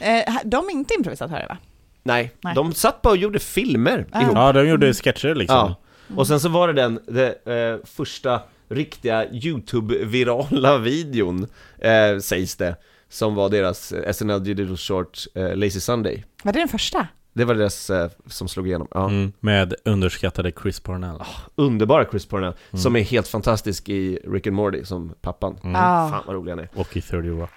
[0.00, 1.56] Eh, de är inte improvisatörer va?
[2.02, 2.54] Nej, Nej.
[2.54, 4.22] de satt bara och gjorde filmer Ah.
[4.22, 4.34] ihop.
[4.34, 5.56] Ja, de gjorde sketcher liksom.
[5.56, 5.76] Ja.
[6.16, 11.46] Och sen så var det den, det, eh, första riktiga YouTube-virala videon,
[11.78, 12.76] eh, sägs det,
[13.12, 16.24] som var deras eh, SNL Digital Short eh, Lazy Sunday.
[16.42, 17.06] Var det den första?
[17.34, 18.88] Det var deras eh, som slog igenom.
[18.90, 19.08] Ja.
[19.08, 21.18] Mm, med underskattade Chris Parnell.
[21.54, 22.82] Underbara Chris Parnell, Mm.
[22.82, 25.56] som är helt fantastisk i Rick and Morty som pappan.
[25.62, 25.72] Mm.
[25.74, 26.08] Ja.
[26.12, 26.68] Fan vad rolig han är.
[26.74, 27.50] Och i 30 Rock.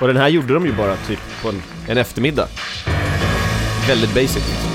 [0.00, 2.48] Och den här gjorde de ju bara typ på en, en eftermiddag.
[3.88, 4.71] Väldigt basic liksom.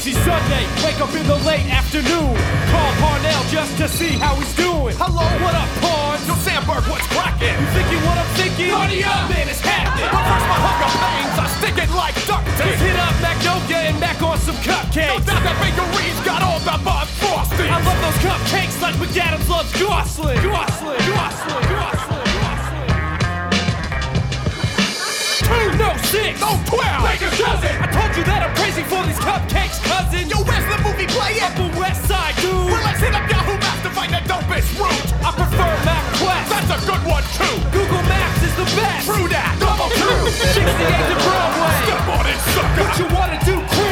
[0.00, 2.32] Lazy Sunday, wake up in the late afternoon.
[2.72, 4.96] Call Parnell just to see how he's doing.
[4.96, 6.16] Hello, what up, Parn?
[6.24, 7.52] Yo, Sandberg, what's cracking?
[7.52, 8.72] You thinking what I'm thinking?
[8.72, 9.28] Party up!
[9.28, 10.08] Man, it's happening.
[10.08, 12.80] First, my hunger pains are sticking like duct tape.
[12.80, 15.04] Just hit up Magnolia and back on some cupcakes.
[15.04, 17.68] No doubt that bakery's got all that Bob Frosty.
[17.68, 20.40] I love those cupcakes like McAdams loves Gosling.
[20.40, 20.96] Gosling.
[21.12, 21.64] Gosling.
[21.76, 22.19] Gosling.
[25.78, 27.02] No six, no twelve.
[27.02, 27.74] Make a dozen.
[27.82, 30.28] I told you that I'm crazy for these cupcakes, cousin.
[30.30, 31.42] Yo, where's the movie playing?
[31.42, 32.54] Upper West Side, dude.
[32.54, 35.08] Well, let's hit up Yahoo Maps to find the dopest route.
[35.24, 36.46] I prefer MapQuest.
[36.50, 37.56] That's a good one too.
[37.74, 39.06] Google Maps is the best.
[39.10, 39.56] True that.
[39.58, 40.30] Double true.
[40.54, 41.74] 68 to Broadway.
[41.84, 42.84] Step on it, sucker.
[42.86, 43.89] What you wanna do, Chris?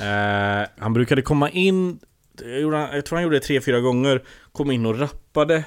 [0.00, 2.00] Eh, han brukade komma in,
[2.36, 5.64] jag, tror han gjorde det tre, fyra gånger, kom in och rappade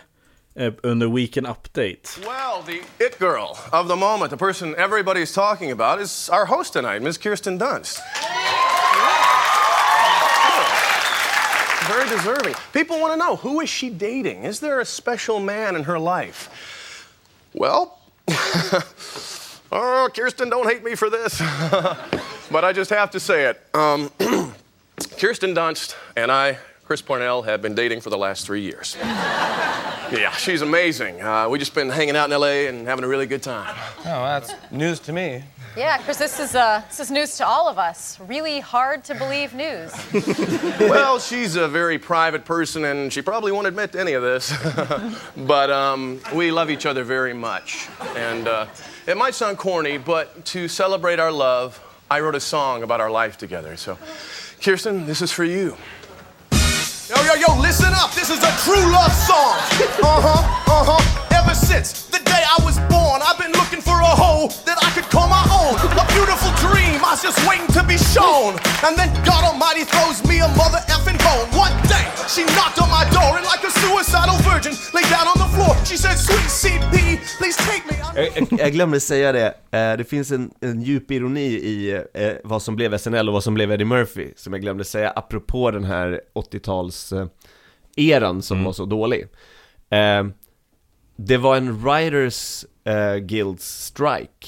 [0.55, 2.19] eh, under Weekend Update.
[2.19, 6.73] Well, the it girl of the moment, the person everybody's talking about, is our host
[6.73, 7.99] tonight, Miss Kirsten Dunst.
[11.87, 12.53] Very deserving.
[12.71, 14.43] People want to know who is she dating?
[14.43, 16.49] Is there a special man in her life?
[17.53, 17.99] Well,
[19.71, 21.41] oh, Kirsten, don't hate me for this,
[22.51, 23.61] but I just have to say it.
[23.73, 24.11] Um,
[25.17, 28.97] Kirsten Dunst and I, Chris Parnell, have been dating for the last three years.
[30.11, 31.21] Yeah, she's amazing.
[31.21, 33.75] Uh, we just been hanging out in LA and having a really good time.
[33.99, 35.43] Oh, that's news to me.
[35.77, 38.19] Yeah, Chris, this is uh, this is news to all of us.
[38.21, 39.93] Really hard to believe news.
[40.79, 44.51] well, she's a very private person, and she probably won't admit to any of this.
[45.37, 47.87] but um, we love each other very much.
[48.15, 48.65] And uh,
[49.05, 51.79] it might sound corny, but to celebrate our love,
[52.11, 53.77] I wrote a song about our life together.
[53.77, 53.97] So,
[54.63, 55.77] Kirsten, this is for you.
[57.07, 58.11] Yo, yo, yo, listen up.
[58.13, 59.57] This is a true love song.
[60.01, 61.28] Uh huh, uh huh.
[61.49, 64.89] Ever since the day I was born, I've been looking for a hoe that I
[64.93, 65.73] could call my own.
[65.97, 68.53] A beautiful dream, I was just waiting to be shown.
[68.85, 71.49] And then God Almighty throws me a mother effing bone.
[71.57, 75.41] One day, she knocked on my door and like a suicidal virgin, lay down on
[75.41, 75.73] the floor.
[75.89, 77.97] She said, Sweet CP, please take me.
[77.97, 82.61] I'm Jag, glömde säga det, Eh, det finns en, en djup ironi i eh, vad
[82.61, 85.83] som blev SNL och vad som blev Eddie Murphy Som jag glömde säga apropå den
[85.83, 87.27] här 80-tals eh,
[87.97, 89.27] eran som var så dålig
[89.89, 90.23] eh,
[91.21, 94.47] Det var en Writers eh, Guilds strike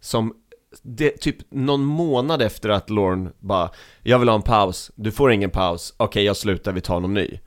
[0.00, 0.34] Som
[0.82, 3.70] det, typ någon månad efter att Lorne bara
[4.02, 7.14] Jag vill ha en paus, du får ingen paus, okej jag slutar, vi tar någon
[7.14, 7.38] ny.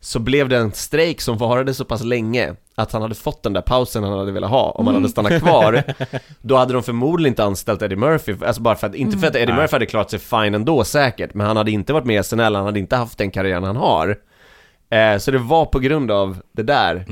[0.00, 3.52] Så blev det en strejk som varade så pass länge att han hade fått den
[3.52, 4.70] där pausen han hade velat ha.
[4.70, 5.82] Om han hade stannat kvar
[6.40, 9.36] Då hade de förmodligen inte anställt Eddie Murphy, alltså bara för att, inte för att
[9.36, 9.56] Eddie Nej.
[9.60, 12.54] Murphy hade klarat sig fine ändå säkert Men han hade inte varit med i SNL,
[12.54, 14.18] han hade inte haft den karriären han har.
[14.90, 17.04] Eh, Så det var på grund av det där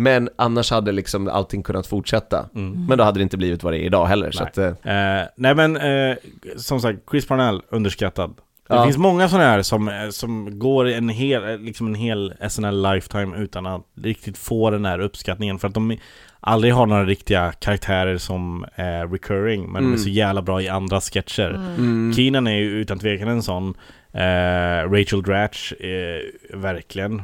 [0.00, 3.78] Men annars hade liksom allting kunnat fortsätta Men då hade det inte blivit vad det
[3.78, 4.48] är idag heller så Nej.
[4.68, 6.16] att, eh, Eh, nej men, eh,
[6.56, 8.34] som sagt, Chris Parnell, underskattad.
[8.68, 8.84] Det Ja.
[8.84, 12.82] finns många sådana här som, eh, som går en hel, eh, liksom en hel SNL
[12.92, 15.96] lifetime utan att riktigt få den här uppskattningen för att de
[16.40, 19.92] aldrig har några riktiga karaktärer som är recurring men de Mm.
[19.94, 21.50] är så jävla bra i andra sketcher.
[21.78, 22.12] Mm.
[22.16, 23.74] Keenan är ju utan tvekan en sån.
[24.12, 27.18] Eh, Rachel Dratch, eh, verkligen.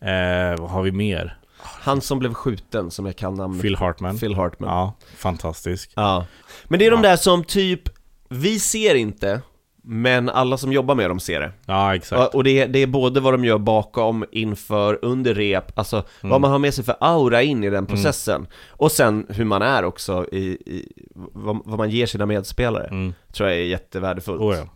[0.00, 1.36] Eh, vad har vi mer?
[1.68, 4.18] Han som blev skjuten, som jag kan namnet Phil Hartman.
[4.18, 5.92] Phil Hartman Ja, fantastisk.
[5.94, 6.26] Ja.
[6.64, 7.82] Men det är de där som typ,
[8.28, 9.40] vi ser inte,
[9.88, 11.52] men alla som jobbar med dem ser det.
[11.66, 12.34] Ja, exakt.
[12.34, 16.30] Och, det, är, det är både vad de gör bakom, inför, under rep, alltså Mm.
[16.30, 18.46] vad man har med sig för aura in i den processen.
[18.68, 23.12] Och sen hur man är också i, i vad, vad man ger sina medspelare.
[23.32, 24.40] Tror jag är jättevärdefullt.
[24.40, 24.52] Mm.
[24.52, 24.68] Oh, ja.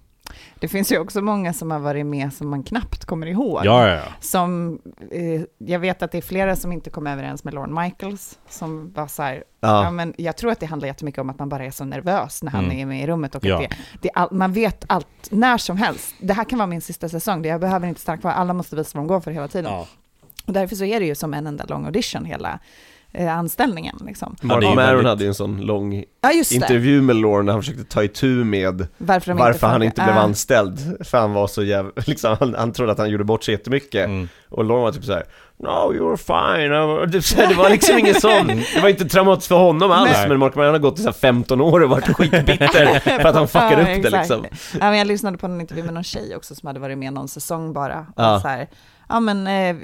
[0.60, 3.60] Det finns ju också många som har varit med som man knappt kommer ihåg.
[3.64, 4.02] Ja, ja, ja.
[4.20, 4.78] Som,
[5.10, 8.92] eh, jag vet att det är flera som inte kom överens med Lorne Michaels, som
[8.92, 9.84] var så här, Ja.
[9.84, 9.90] ja.
[9.90, 12.50] men jag tror att det handlar jättemycket om att man bara är så nervös när
[12.50, 12.78] han Mm.
[12.78, 16.14] är med i rummet och att det, det all, man vet allt, när som helst.
[16.20, 18.98] Det här kan vara min sista säsong, jag behöver inte stanna kvar, alla måste visa
[18.98, 19.72] vad de går för hela tiden.
[20.46, 22.58] Och därför så är det ju som en enda lång audition, hela
[23.18, 23.96] anställningen.
[24.06, 24.36] Liksom.
[24.42, 26.56] Mark Maron hade ju en sån lång Ja, just det.
[26.56, 30.20] intervju med Lorne där han försökte ta itu med Varför inte han inte blev Ah.
[30.20, 31.06] anställd.
[31.06, 34.06] För han var så jävla, liksom, han, han trodde att han gjorde bort sig jättemycket.
[34.06, 34.28] Mm.
[34.48, 35.24] Och Lorne var typ såhär
[35.62, 37.12] No, you're fine.
[37.12, 40.10] Typ, så här, det var liksom ingen sån, det var inte traumatiskt för honom alls.
[40.12, 40.28] Nej.
[40.28, 43.34] Men Mark Maron har gått i så här 15 år och varit skitbitter för att
[43.34, 44.44] han fuckade Ja, upp det liksom.
[44.72, 47.12] Ja, men jag lyssnade på en intervju med någon tjej också som hade varit med
[47.12, 47.98] någon säsong bara.
[47.98, 48.40] Och Ja.
[48.40, 48.68] så här,
[49.10, 49.76] ja men eh,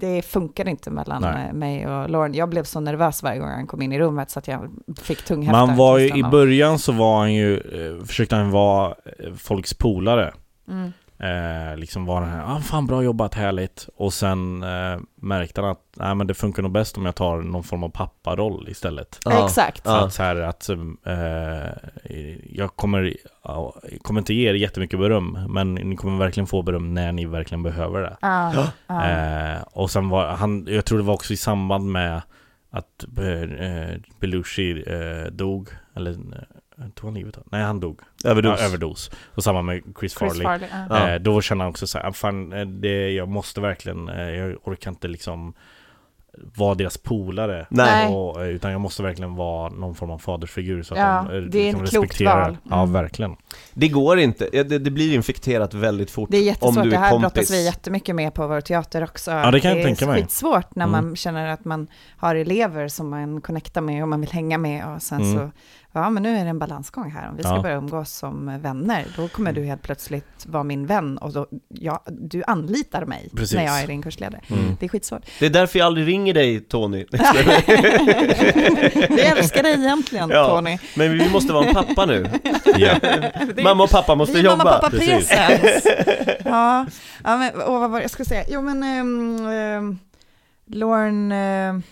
[0.00, 1.46] det funkade inte mellan Nej.
[1.48, 2.34] eh, mig och Lauren.
[2.34, 5.24] Jag blev så nervös varje gång han kom in i rummet så att jag fick
[5.24, 5.66] tunghäfta.
[5.66, 8.94] Man var ju, i början så var han ju, eh, försökte han vara
[9.36, 10.34] folks polare.
[10.68, 10.92] Mm.
[11.22, 13.88] Eh, liksom var den här, ah, fan bra jobbat, härligt.
[13.96, 17.40] Och sen eh, märkte han att, nej men det funkar nog bäst om jag tar
[17.40, 19.18] någon form av papparoll istället.
[19.24, 19.44] Ja.
[19.44, 19.84] Exakt.
[19.84, 20.04] Så Ja.
[20.06, 25.38] att så här att, eh, jag kommer, ja, jag kommer inte ge er jättemycket beröm,
[25.48, 28.16] men ni kommer verkligen få beröm när ni verkligen behöver det.
[28.20, 29.04] Ja, ja.
[29.10, 32.22] Eh, och sen var han, jag tror det var också i samband med
[32.70, 36.16] att eh, Belushi eh, dog, eller eh,
[36.94, 37.44] tog han livet av?
[37.52, 38.00] Nej han dog.
[38.24, 38.60] Överdos.
[38.60, 39.10] Ja, överdos.
[39.34, 40.42] Och samma med Chris, Chris Farley.
[40.42, 41.08] Farley, ja.
[41.10, 44.56] Eh, då kände han också så här, fan, eh, det, jag måste verkligen, eh, jag
[44.68, 45.54] orkar inte liksom
[46.56, 47.66] vara deras polare.
[47.70, 48.14] Nej.
[48.14, 51.36] Och, eh, utan jag måste verkligen vara någon form av fadersfigur så att Ja, de
[51.36, 52.52] eh, det är kan ett klokt val.
[52.52, 52.58] det.
[52.70, 52.92] Ja, Mm.
[52.92, 53.36] verkligen.
[53.74, 56.96] Det går inte, det, det blir infekterat väldigt fort Det är om jättesvårt, du det
[56.96, 57.32] är här kompis.
[57.32, 59.30] brottas vi jättemycket med på vår teater också.
[59.30, 60.20] Ja, det kan jag tänka är mig.
[60.22, 61.04] skitsvårt när Mm.
[61.06, 64.86] man känner att man har elever som man connectar med och man vill hänga med
[64.94, 65.38] och sen Mm.
[65.38, 65.50] så,
[65.92, 67.62] ja men nu är det en balansgång här, om vi ska Ja.
[67.62, 72.02] börja umgås som vänner, då kommer du helt plötsligt vara min vän och då, ja,
[72.06, 73.56] du anlitar mig Precis.
[73.56, 74.40] när jag är din kursledare.
[74.50, 74.76] Mm.
[74.80, 75.22] Det är skitsvårt.
[75.38, 77.06] Det är därför jag aldrig ringer dig Tony.
[79.08, 80.78] Vi älskar dig egentligen, Tony.
[80.96, 82.26] Men vi måste vara en pappa nu.
[82.76, 82.94] Ja.
[83.64, 84.56] Mamma och pappa måste vi är jobba.
[84.56, 85.28] mamma, pappa, Precis.
[85.28, 85.86] presens.
[86.44, 86.86] ja,
[87.24, 88.44] ja, men och vad var det jag skulle säga?
[88.48, 89.98] Jo, men um, um,
[90.66, 91.36] Lorne...
[91.68, 91.82] ehm,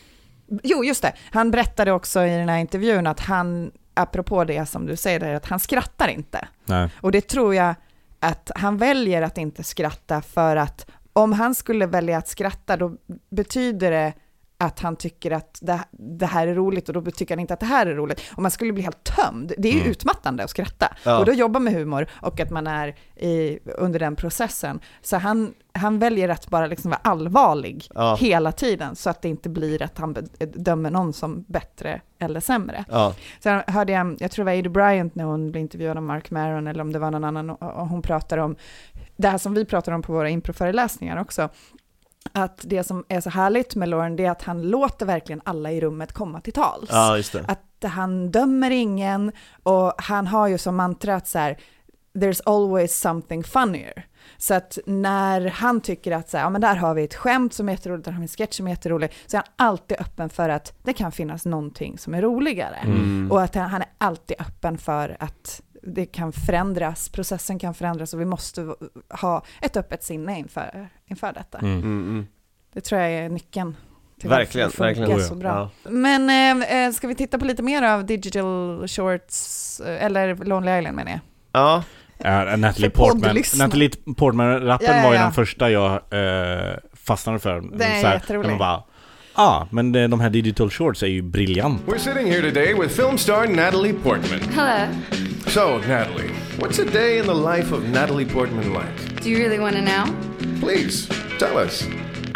[0.62, 1.12] jo, just det.
[1.30, 5.34] Han berättade också i den här intervjun att han, apropå det som du säger, där,
[5.34, 6.48] att han skrattar inte.
[6.64, 6.90] Nej.
[7.00, 7.74] Och det tror jag
[8.20, 12.96] att han väljer att inte skratta för att om han skulle välja att skratta, då
[13.30, 14.12] betyder det
[14.60, 17.60] att han tycker att det, det här är roligt och då tycker han inte att
[17.60, 18.20] det här är roligt.
[18.36, 19.52] Och man skulle bli helt tömd.
[19.58, 19.90] Det är ju Mm.
[19.90, 20.96] utmattande att skratta.
[21.04, 21.18] Ja.
[21.18, 24.80] Och då jobba med humor och att man är i, under den processen.
[25.02, 28.16] Så han, han väljer att bara liksom vara allvarlig Ja.
[28.20, 30.16] hela tiden så att det inte blir att han
[30.54, 32.84] dömer någon som bättre eller sämre.
[32.88, 33.14] Ja.
[33.40, 36.30] Sen hörde jag, jag tror det var Ady Bryant när hon blev intervjuad av Mark
[36.30, 38.56] Maron eller om det var någon annan, och hon pratar om
[39.16, 41.48] det här som vi pratar om på våra improföreläsningar också.
[42.32, 45.72] Att det som är så härligt med Lauren, det är att han låter verkligen alla
[45.72, 46.88] i rummet komma till tals.
[46.90, 47.44] Ja, just det.
[47.48, 51.58] Att han dömer ingen och han har ju som mantra att så här,
[52.14, 54.06] there's always something funnier.
[54.38, 57.54] Så att när han tycker att så här, ja, men där har vi ett skämt
[57.54, 60.00] som är jätteroligt, där har vi en sketch som är jätterolig, så är han alltid
[60.00, 62.76] öppen för att det kan finnas någonting som är roligare.
[62.76, 63.32] Mm.
[63.32, 68.14] Och att han, han är alltid öppen för att det kan förändras, processen kan förändras
[68.14, 68.74] och vi måste
[69.20, 71.58] ha ett öppet sinne inför, inför detta.
[71.58, 72.26] Mm, mm.
[72.72, 73.76] Det tror jag är nyckeln
[74.20, 75.20] till Verkligen, det verkligen.
[75.20, 75.70] så bra.
[75.84, 75.90] Ja.
[75.90, 80.78] Men eh, eh, ska vi titta på lite mer av digital shorts, eh, eller Lonely
[80.78, 81.20] Island menar jag?
[81.52, 81.82] Ja.
[82.18, 83.36] Ja, Natalie Portman.
[83.58, 87.60] Natalie Portman-rappen Ja, ja, var ju den första jag eh, fastnade för.
[87.60, 88.58] Den är Så här, jätterolig.
[89.34, 91.82] ah, men det- de här digital shorts är ju briljant.
[91.86, 94.40] We're sitting here today with film star Natalie Portman.
[94.54, 94.86] Hello.
[95.58, 96.30] So, Natalie,
[96.60, 99.20] what's a day in the life of Natalie Portman like?
[99.22, 100.06] Do you really want to know?
[100.60, 101.08] Please,
[101.40, 101.82] tell us.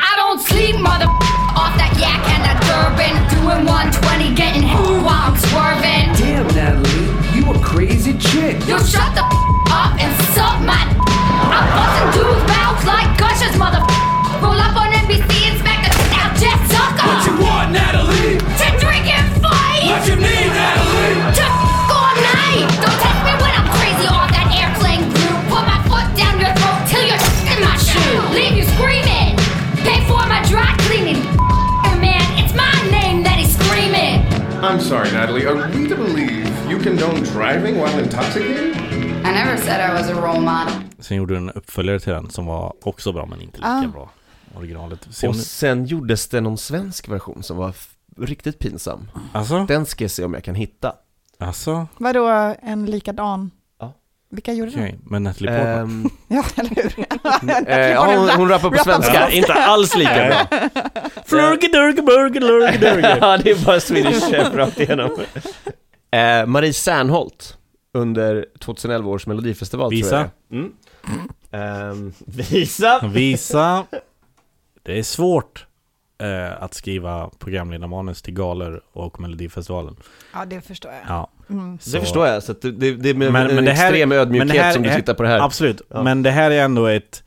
[0.00, 1.06] I don't sleep, mother
[1.54, 3.14] off that yak and that Durban.
[3.30, 6.10] Doing 120, getting hit while I'm swerving.
[6.18, 8.58] Damn, Natalie, you a crazy chick.
[8.66, 9.22] You shut the
[9.70, 13.86] up and suck my I'm busting dudes' mouths like gushers, mother
[14.42, 14.91] Roll up on
[34.62, 35.46] I'm sorry, Natalie.
[35.46, 38.76] Are we to believe you condone driving while intoxicated?
[39.24, 40.74] I never said I was a role model.
[40.98, 43.86] Sen gjorde du en uppföljare till den som var också bra men inte lika Ah.
[43.92, 44.10] bra.
[44.56, 45.08] Originalet.
[45.10, 47.74] Se Och ni- sen gjordes det någon svensk version som var
[48.16, 49.10] riktigt pinsam.
[49.32, 49.64] Alltså?
[49.66, 50.92] Den ska jag se om jag kan hitta.
[51.38, 51.86] Alltså?
[51.98, 53.50] Vadå en likadan?
[54.34, 55.10] Vilka gjorde Okej, det?
[55.10, 55.78] men Natalie Portman.
[55.78, 57.68] Ehm, Ja, eller hur?
[57.70, 60.14] eh, ja, hon, hon rappar på svenska, inte alls lika
[60.50, 60.60] bra.
[61.26, 63.18] Flurgedurge, burge, lurge, durge.
[63.20, 65.10] ja, det är bara Swedish Chef rakt igenom.
[66.10, 67.56] Eh, Marie Serneholt
[67.94, 70.08] under 2011 års melodifestival Visa.
[70.08, 70.58] tror jag.
[70.58, 70.72] Mm.
[71.52, 73.00] Ehm, visa!
[73.12, 73.84] Visa.
[74.82, 75.66] Det är svårt
[76.22, 79.96] eh, att skriva programledarmanus till galor och Melodifestivalen.
[80.34, 81.00] Ja, det förstår jag.
[81.08, 81.30] Ja.
[81.50, 81.78] Mm.
[81.92, 84.62] Det förstår jag, så att det, det, det är med en extrem ödmjukhet men det
[84.62, 85.38] här som du tittar på det här.
[85.40, 86.02] Absolut, Ja.
[86.02, 87.22] men det här är ändå ett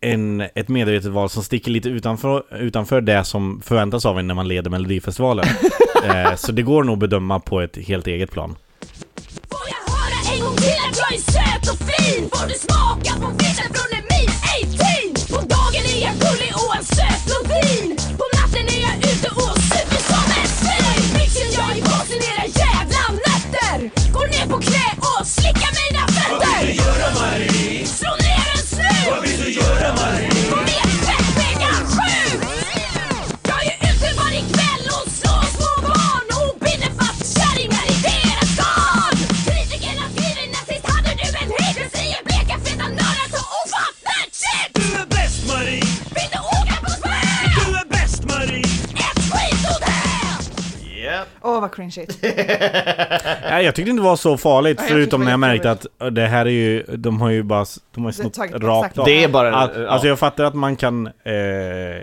[0.00, 4.34] en, ett medvetet val som sticker lite utanför, utanför det som förväntas av en när
[4.34, 5.44] man leder Melodifestivalen.
[6.04, 8.56] eh, så det går nog att bedöma på ett helt eget plan.
[9.86, 13.66] Höra en gång till att jag är söt och fin Får du smaka på fisken
[13.74, 14.09] från en
[17.70, 22.20] blondin På natten är jag ute och super som en svin Bitchen jag är basen
[22.30, 27.14] era jävla nötter Går ner på knä och slickar mina fötter Vad vill du göra
[27.14, 27.86] Marie?
[27.86, 29.99] Slå ner en snut Vad vill du göra Marie?
[51.42, 52.18] Åh vad cringeigt.
[53.50, 55.70] Nej, jag tyckte inte det var så farligt, Nej, jag förutom när jag det märkte
[55.70, 57.64] att det här är ju, de har ju bara,
[57.94, 59.04] de har ju Det- snott tagit rakt av.
[59.04, 59.88] Det är bara- att, ja.
[59.88, 62.02] Alltså jag fattar att man kan eh, eh,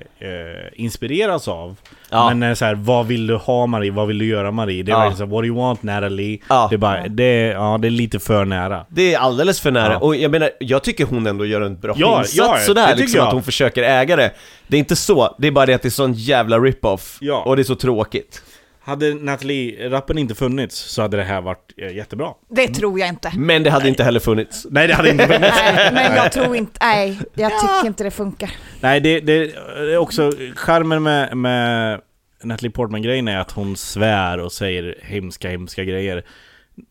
[0.73, 1.75] inspireras av,
[2.09, 2.29] Ja.
[2.33, 3.91] men eh, så här, vad vill du ha Marie?
[3.91, 4.83] Vad vill du göra Marie?
[4.83, 5.11] Det är Ja.
[5.11, 6.39] så här, what do you want Natalie?
[6.49, 6.67] Ja.
[6.69, 8.85] Det, är bara, det, är- ja, det är lite för nära.
[8.89, 9.99] Det är alldeles för nära, Ja.
[9.99, 12.87] och jag menar, jag tycker hon ändå gör en bra Ja, insats ja, sådär, det
[12.87, 13.27] tycker liksom jag.
[13.27, 14.31] att hon försöker äga det.
[14.67, 17.43] Det är inte så, det är bara det att det är sån jävla rip-off, Ja.
[17.45, 18.41] och det är så tråkigt.
[18.87, 22.33] Hade Natalie-rappen inte funnits så hade det här varit eh, jättebra.
[22.49, 23.31] Det tror jag inte.
[23.35, 24.67] Men det hade inte heller funnits.
[24.69, 25.57] Nej, det hade inte funnits.
[25.63, 28.51] Nej, men jag tror inte, nej, jag tycker inte det funkar.
[28.81, 29.33] Nej, det, det
[29.77, 32.01] är också charmen med, med
[32.43, 36.23] Natalie Portman-grejen är att hon svär och säger hemska, hemska grejer.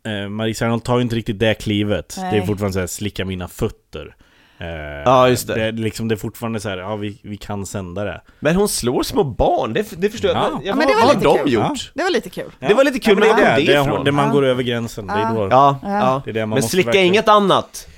[0.07, 2.15] Eh, Marie Serneholt tar ju inte riktigt det klivet.
[2.19, 2.31] Nej.
[2.33, 4.17] Det är fortfarande såhär, slicka mina fötter.
[4.59, 4.67] Eh,
[5.05, 5.55] Ja, just det.
[5.55, 8.21] Det är, liksom, det är fortfarande så här, ja vi, vi kan sända det.
[8.41, 10.37] Men hon slår små barn, det, det förstår jag.
[10.39, 10.51] Ja.
[10.53, 10.61] Ja.
[10.65, 11.53] Ja, men det vad var har lite de kul.
[11.53, 11.93] gjort?
[11.95, 12.51] Det var lite kul.
[12.59, 14.05] Det var lite kul, men det var det, det det, ifrån?
[14.05, 14.33] det man Ja.
[14.33, 15.07] går över gränsen.
[15.07, 15.49] Det är då.
[15.51, 16.23] Ja, Ja.
[16.25, 17.89] Det är det man men måste slicka verkligen- inget annat.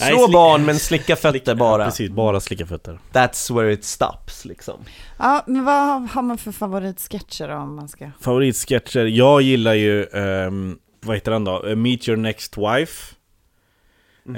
[0.00, 1.84] Nej, Slå slick- barn men slicka fötter bara.
[1.84, 2.98] Precis, bara slicka fötter.
[3.12, 4.80] That's where it stops liksom.
[5.18, 8.10] Ja, men vad har man för favoritsketcher då, om man ska...
[8.20, 11.66] Favoritsketcher, jag gillar ju, ehm, vad heter den då?
[11.68, 13.11] Eh, Meet your next wife.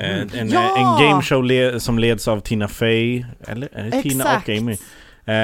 [0.01, 0.49] Eh, En.
[0.49, 0.75] Ja!
[0.77, 4.73] en gameshow le som leds av Tina Fey, eller är det Tina och Amy?
[5.27, 5.35] Eh,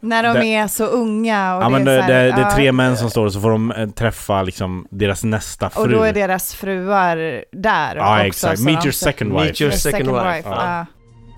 [0.00, 2.24] När de det- är så unga och ja det, men är det, så det, här,
[2.24, 5.24] det är ja, tre män som står och så får de eh, träffa liksom deras
[5.24, 5.82] nästa fru.
[5.82, 7.16] Och då är deras fruar
[7.52, 8.26] där Ja, också.
[8.26, 8.58] exakt.
[8.58, 9.44] så Meet your second wife.
[9.44, 10.48] Meet your Your second wife.
[10.48, 10.86] ja.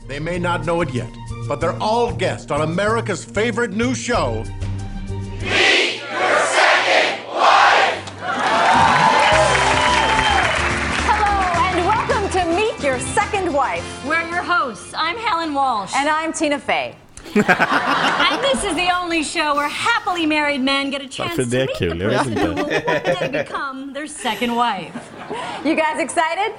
[0.09, 1.07] They may not know it yet,
[1.49, 4.45] but they're all guests on America's favorite new show.
[15.99, 16.95] And I'm Tina Fey.
[17.35, 21.51] And this is the only show where happily married men get a chance Varför to
[21.51, 21.89] det är meet kul?
[21.99, 22.63] the Jag vet person who inte.
[22.63, 24.95] will one day become their second wife.
[25.65, 26.53] You guys excited?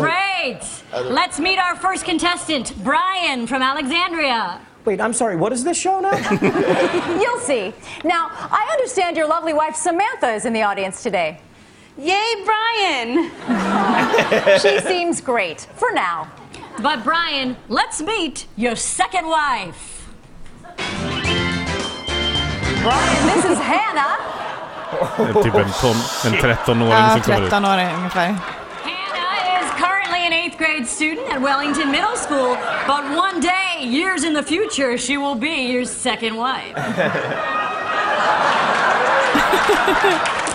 [0.00, 0.60] Great!
[1.04, 4.58] Let's meet our first contestant, Brian from Alexandria.
[4.84, 6.10] Wait, I'm sorry, what is this show now?
[7.22, 7.72] You'll see.
[8.04, 11.38] Now, I understand your lovely wife Samantha is in the audience today.
[11.98, 13.30] Yay, Brian!
[14.60, 16.28] She seems great for now.
[16.82, 20.08] But Brian, let's meet your second wife.
[22.82, 24.16] Brian, this is Hannah.
[25.16, 27.50] Det är typ en, ton, en 13-åring Ja, som kommer ut.
[27.50, 28.34] 13 år ungefär.
[28.82, 34.24] Hannah is currently an eighth grade student at Wellington Middle School, but one day, years
[34.24, 36.74] in the future, she will be your second wife.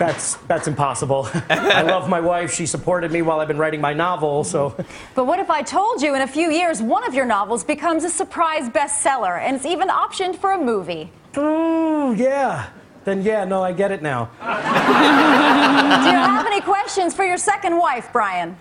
[0.00, 1.28] That's that's impossible.
[1.50, 2.54] I love my wife.
[2.54, 4.74] She supported me while I've been writing my novel, so
[5.14, 8.04] But what if I told you in a few years one of your novels becomes
[8.04, 11.12] a surprise bestseller and it's even optioned for a movie?
[11.36, 12.70] Ooh, yeah.
[13.04, 14.30] Then yeah, no, I get it now.
[14.40, 18.56] Do you have any questions for your second wife, Brian?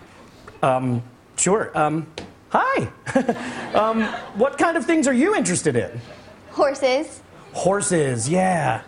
[0.62, 1.02] Um,
[1.38, 1.72] sure.
[1.74, 2.06] Um,
[2.50, 2.90] hi.
[3.74, 4.04] um,
[4.36, 6.02] what kind of things are you interested in?
[6.52, 7.22] Horses.
[7.54, 8.82] Horses, yeah.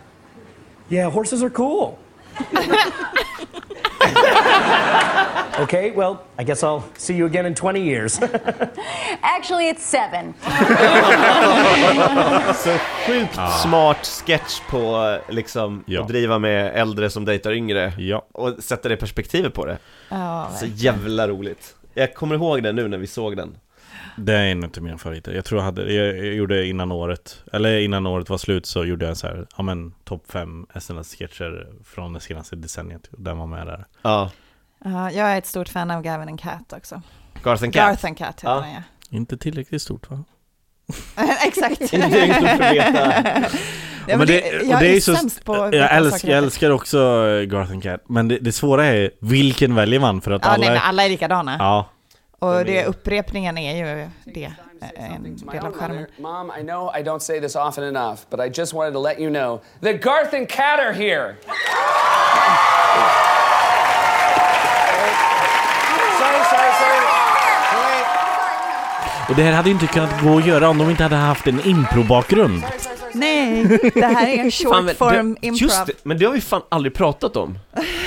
[0.90, 1.98] Yeah, horses are cool.
[5.62, 8.20] okay, well, I guess I'll see you again in 20 years.
[9.22, 10.34] Actually, it's seven.
[12.54, 12.70] Så
[13.06, 16.02] sjukt smart sketch på liksom Ja.
[16.02, 18.26] att driva med äldre som dejtar yngre Ja.
[18.32, 19.78] och sätta det perspektivet på det.
[20.08, 21.74] Ja, Så jävla roligt.
[21.94, 23.56] Jag kommer ihåg det nu när vi såg den.
[24.16, 25.32] Det är en av mina favoriter.
[25.32, 29.06] Jag tror jag hade, jag, gjorde innan året, eller innan året var slut så gjorde
[29.06, 33.08] jag så här, ja men topp fem SNS-sketcher från det senaste decenniet.
[33.10, 33.86] Den var med där.
[34.02, 34.30] Ja.
[34.84, 37.02] Ja, jag är ett stort fan av Gavin and Cat också.
[37.42, 37.88] Garth and Cat.
[37.88, 38.60] Garth and Cat heter Ja.
[38.60, 38.82] den ja.
[39.10, 40.24] Inte tillräckligt stort va?
[41.46, 41.80] Exakt.
[41.80, 43.48] Inte tillräckligt stort för veta.
[44.08, 47.42] Ja, men det, jag det är, är så, på jag, älskar, jag älskar också eh,
[47.42, 50.70] Garth and Cat, men det, det svåra är vilken väljer man för att Ja, alla
[50.70, 51.56] nej, alla är likadana.
[51.58, 51.90] Ja.
[52.42, 56.06] Och det, upprepningen är ju det, eh, en del av skärmen.
[56.18, 59.18] Mom, I know I don't say this often enough, but I just wanted to let
[59.20, 61.34] you know that Garth and Kat are here.
[66.18, 66.98] sorry, sorry, sorry.
[69.28, 71.46] Och det här hade ju inte kunnat gå att göra om de inte hade haft
[71.46, 72.62] en improbakgrund.
[73.12, 73.64] Nej,
[73.94, 75.62] det här är en short Fan, form det, improv.
[75.62, 77.58] Just det, men det har vi fan aldrig pratat om.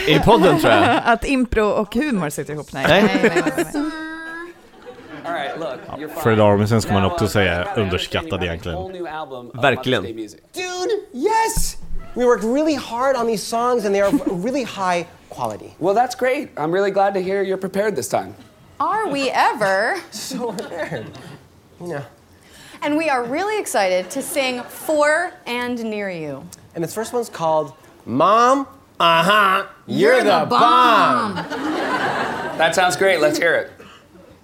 [0.07, 1.01] I podden tror jag.
[1.05, 2.67] Att impro och humor sitter ihop.
[2.73, 3.19] Nej, Nej.
[3.23, 3.91] nej, nej,
[5.25, 5.51] nej, nej.
[5.51, 6.23] All right, look, you're fine.
[6.23, 8.45] Fred Armisen ska man Now, också uh, säga I gotta underskattad understand you have a
[8.53, 8.77] egentligen.
[8.77, 10.03] whole new album of Verkligen.
[10.03, 11.77] Mother's Dude, yes!
[12.15, 14.11] We worked really hard on these songs and they are
[14.45, 15.73] really high quality.
[15.79, 16.49] Well, that's great.
[16.57, 18.33] I'm really glad to hear you're prepared this time.
[18.79, 19.95] Are we ever?
[20.11, 21.05] So prepared.
[21.81, 22.01] You know.
[22.81, 26.43] and we are really excited to sing For and Near You.
[26.75, 27.73] And this first one's called
[28.05, 28.67] Mom,
[28.99, 31.35] uh huh, you're, the, bomb.
[32.57, 33.19] That sounds great.
[33.19, 33.71] Let's hear it.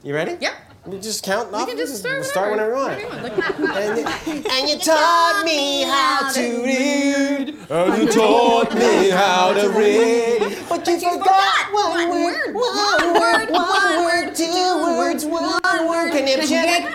[0.03, 0.38] You ready?
[0.41, 0.53] Yep.
[0.89, 1.67] You just count We off.
[1.67, 2.99] can just start, start whenever you want.
[2.99, 7.55] and, and you taught me how to read.
[7.69, 10.57] And you taught me how to read.
[10.67, 16.11] But you forgot one word, one word, one word, two words, one word.
[16.13, 16.88] Conniption.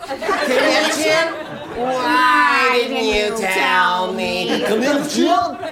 [0.00, 1.45] Conniption.
[1.76, 4.62] Why didn't you tell me?
[4.66, 5.26] Conniption.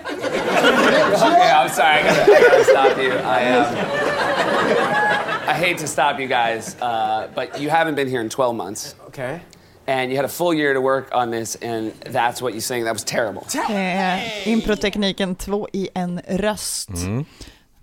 [1.14, 1.98] Okay, I'm sorry.
[1.98, 3.12] I gotta, I gotta stop you.
[3.12, 8.28] I um, I hate to stop you guys, uh, but you haven't been here in
[8.28, 8.94] 12 months.
[9.08, 9.40] Okay.
[9.86, 12.84] And you had a full year to work on this, and that's what you sang.
[12.84, 13.46] That was terrible.
[13.68, 16.88] Eh, improtekniken två i en röst.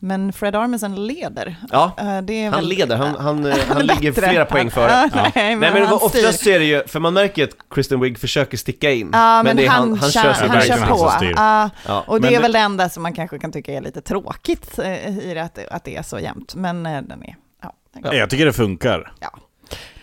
[0.03, 0.21] Mm.
[0.23, 1.55] Men Fred Armisen leder.
[1.71, 4.91] Ja, Eh, det är han väl- leder, han, han, eh, han ligger flera poäng före.
[4.91, 5.21] Ja, Ja.
[5.23, 6.51] nej, men Nej men han oftast styr.
[6.55, 9.09] är det ju, för man märker att Kristen Wiig försöker sticka in.
[9.13, 11.11] Ja, men, det är han, han kör, han, kör på.
[11.35, 12.03] Ja, Ja.
[12.07, 14.79] och det Men är väl det enda som man kanske kan tycka är lite tråkigt
[14.79, 16.55] eh, i det, att, att det är så jämnt.
[16.55, 17.73] Men eh, den är, ja.
[17.93, 18.17] den.
[18.17, 19.13] Jag tycker det funkar.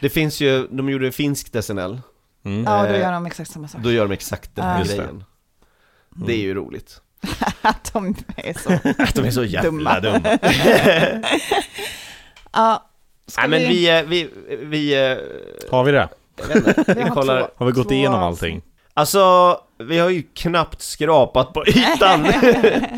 [0.00, 2.00] Det finns ju, de gjorde finskt SNL.
[2.42, 3.80] Ja, och då Eh, gör de exakt samma sak.
[3.82, 4.78] Då gör de exakt den här Ja.
[4.78, 4.96] Just det.
[4.96, 5.24] grejen.
[6.26, 7.00] Det är ju roligt.
[7.62, 10.20] att de är så Att de är så jävla dumma.
[12.52, 12.84] ja,
[13.26, 14.30] ska Nej men vi, eh, vi,
[14.62, 15.10] vi...
[15.10, 15.16] eh,
[15.70, 16.08] Har vi det?
[16.38, 17.40] Jag vet inte, vi har kollar...
[17.40, 18.42] två- Har vi gått två igenom avsnitt.
[18.52, 18.62] allting?
[18.94, 22.26] Alltså, vi har ju knappt skrapat på ytan.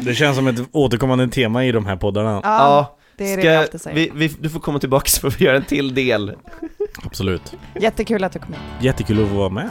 [0.02, 2.40] Det känns som ett återkommande tema i de här poddarna.
[2.44, 3.96] Ja, det är det vi alltid säger.
[3.96, 6.34] vi, vi, du får komma tillbaka så får vi göra en till del.
[7.04, 7.52] Absolut.
[7.80, 8.62] Jättekul att du kom hit.
[8.80, 9.70] Jättekul att få vara med.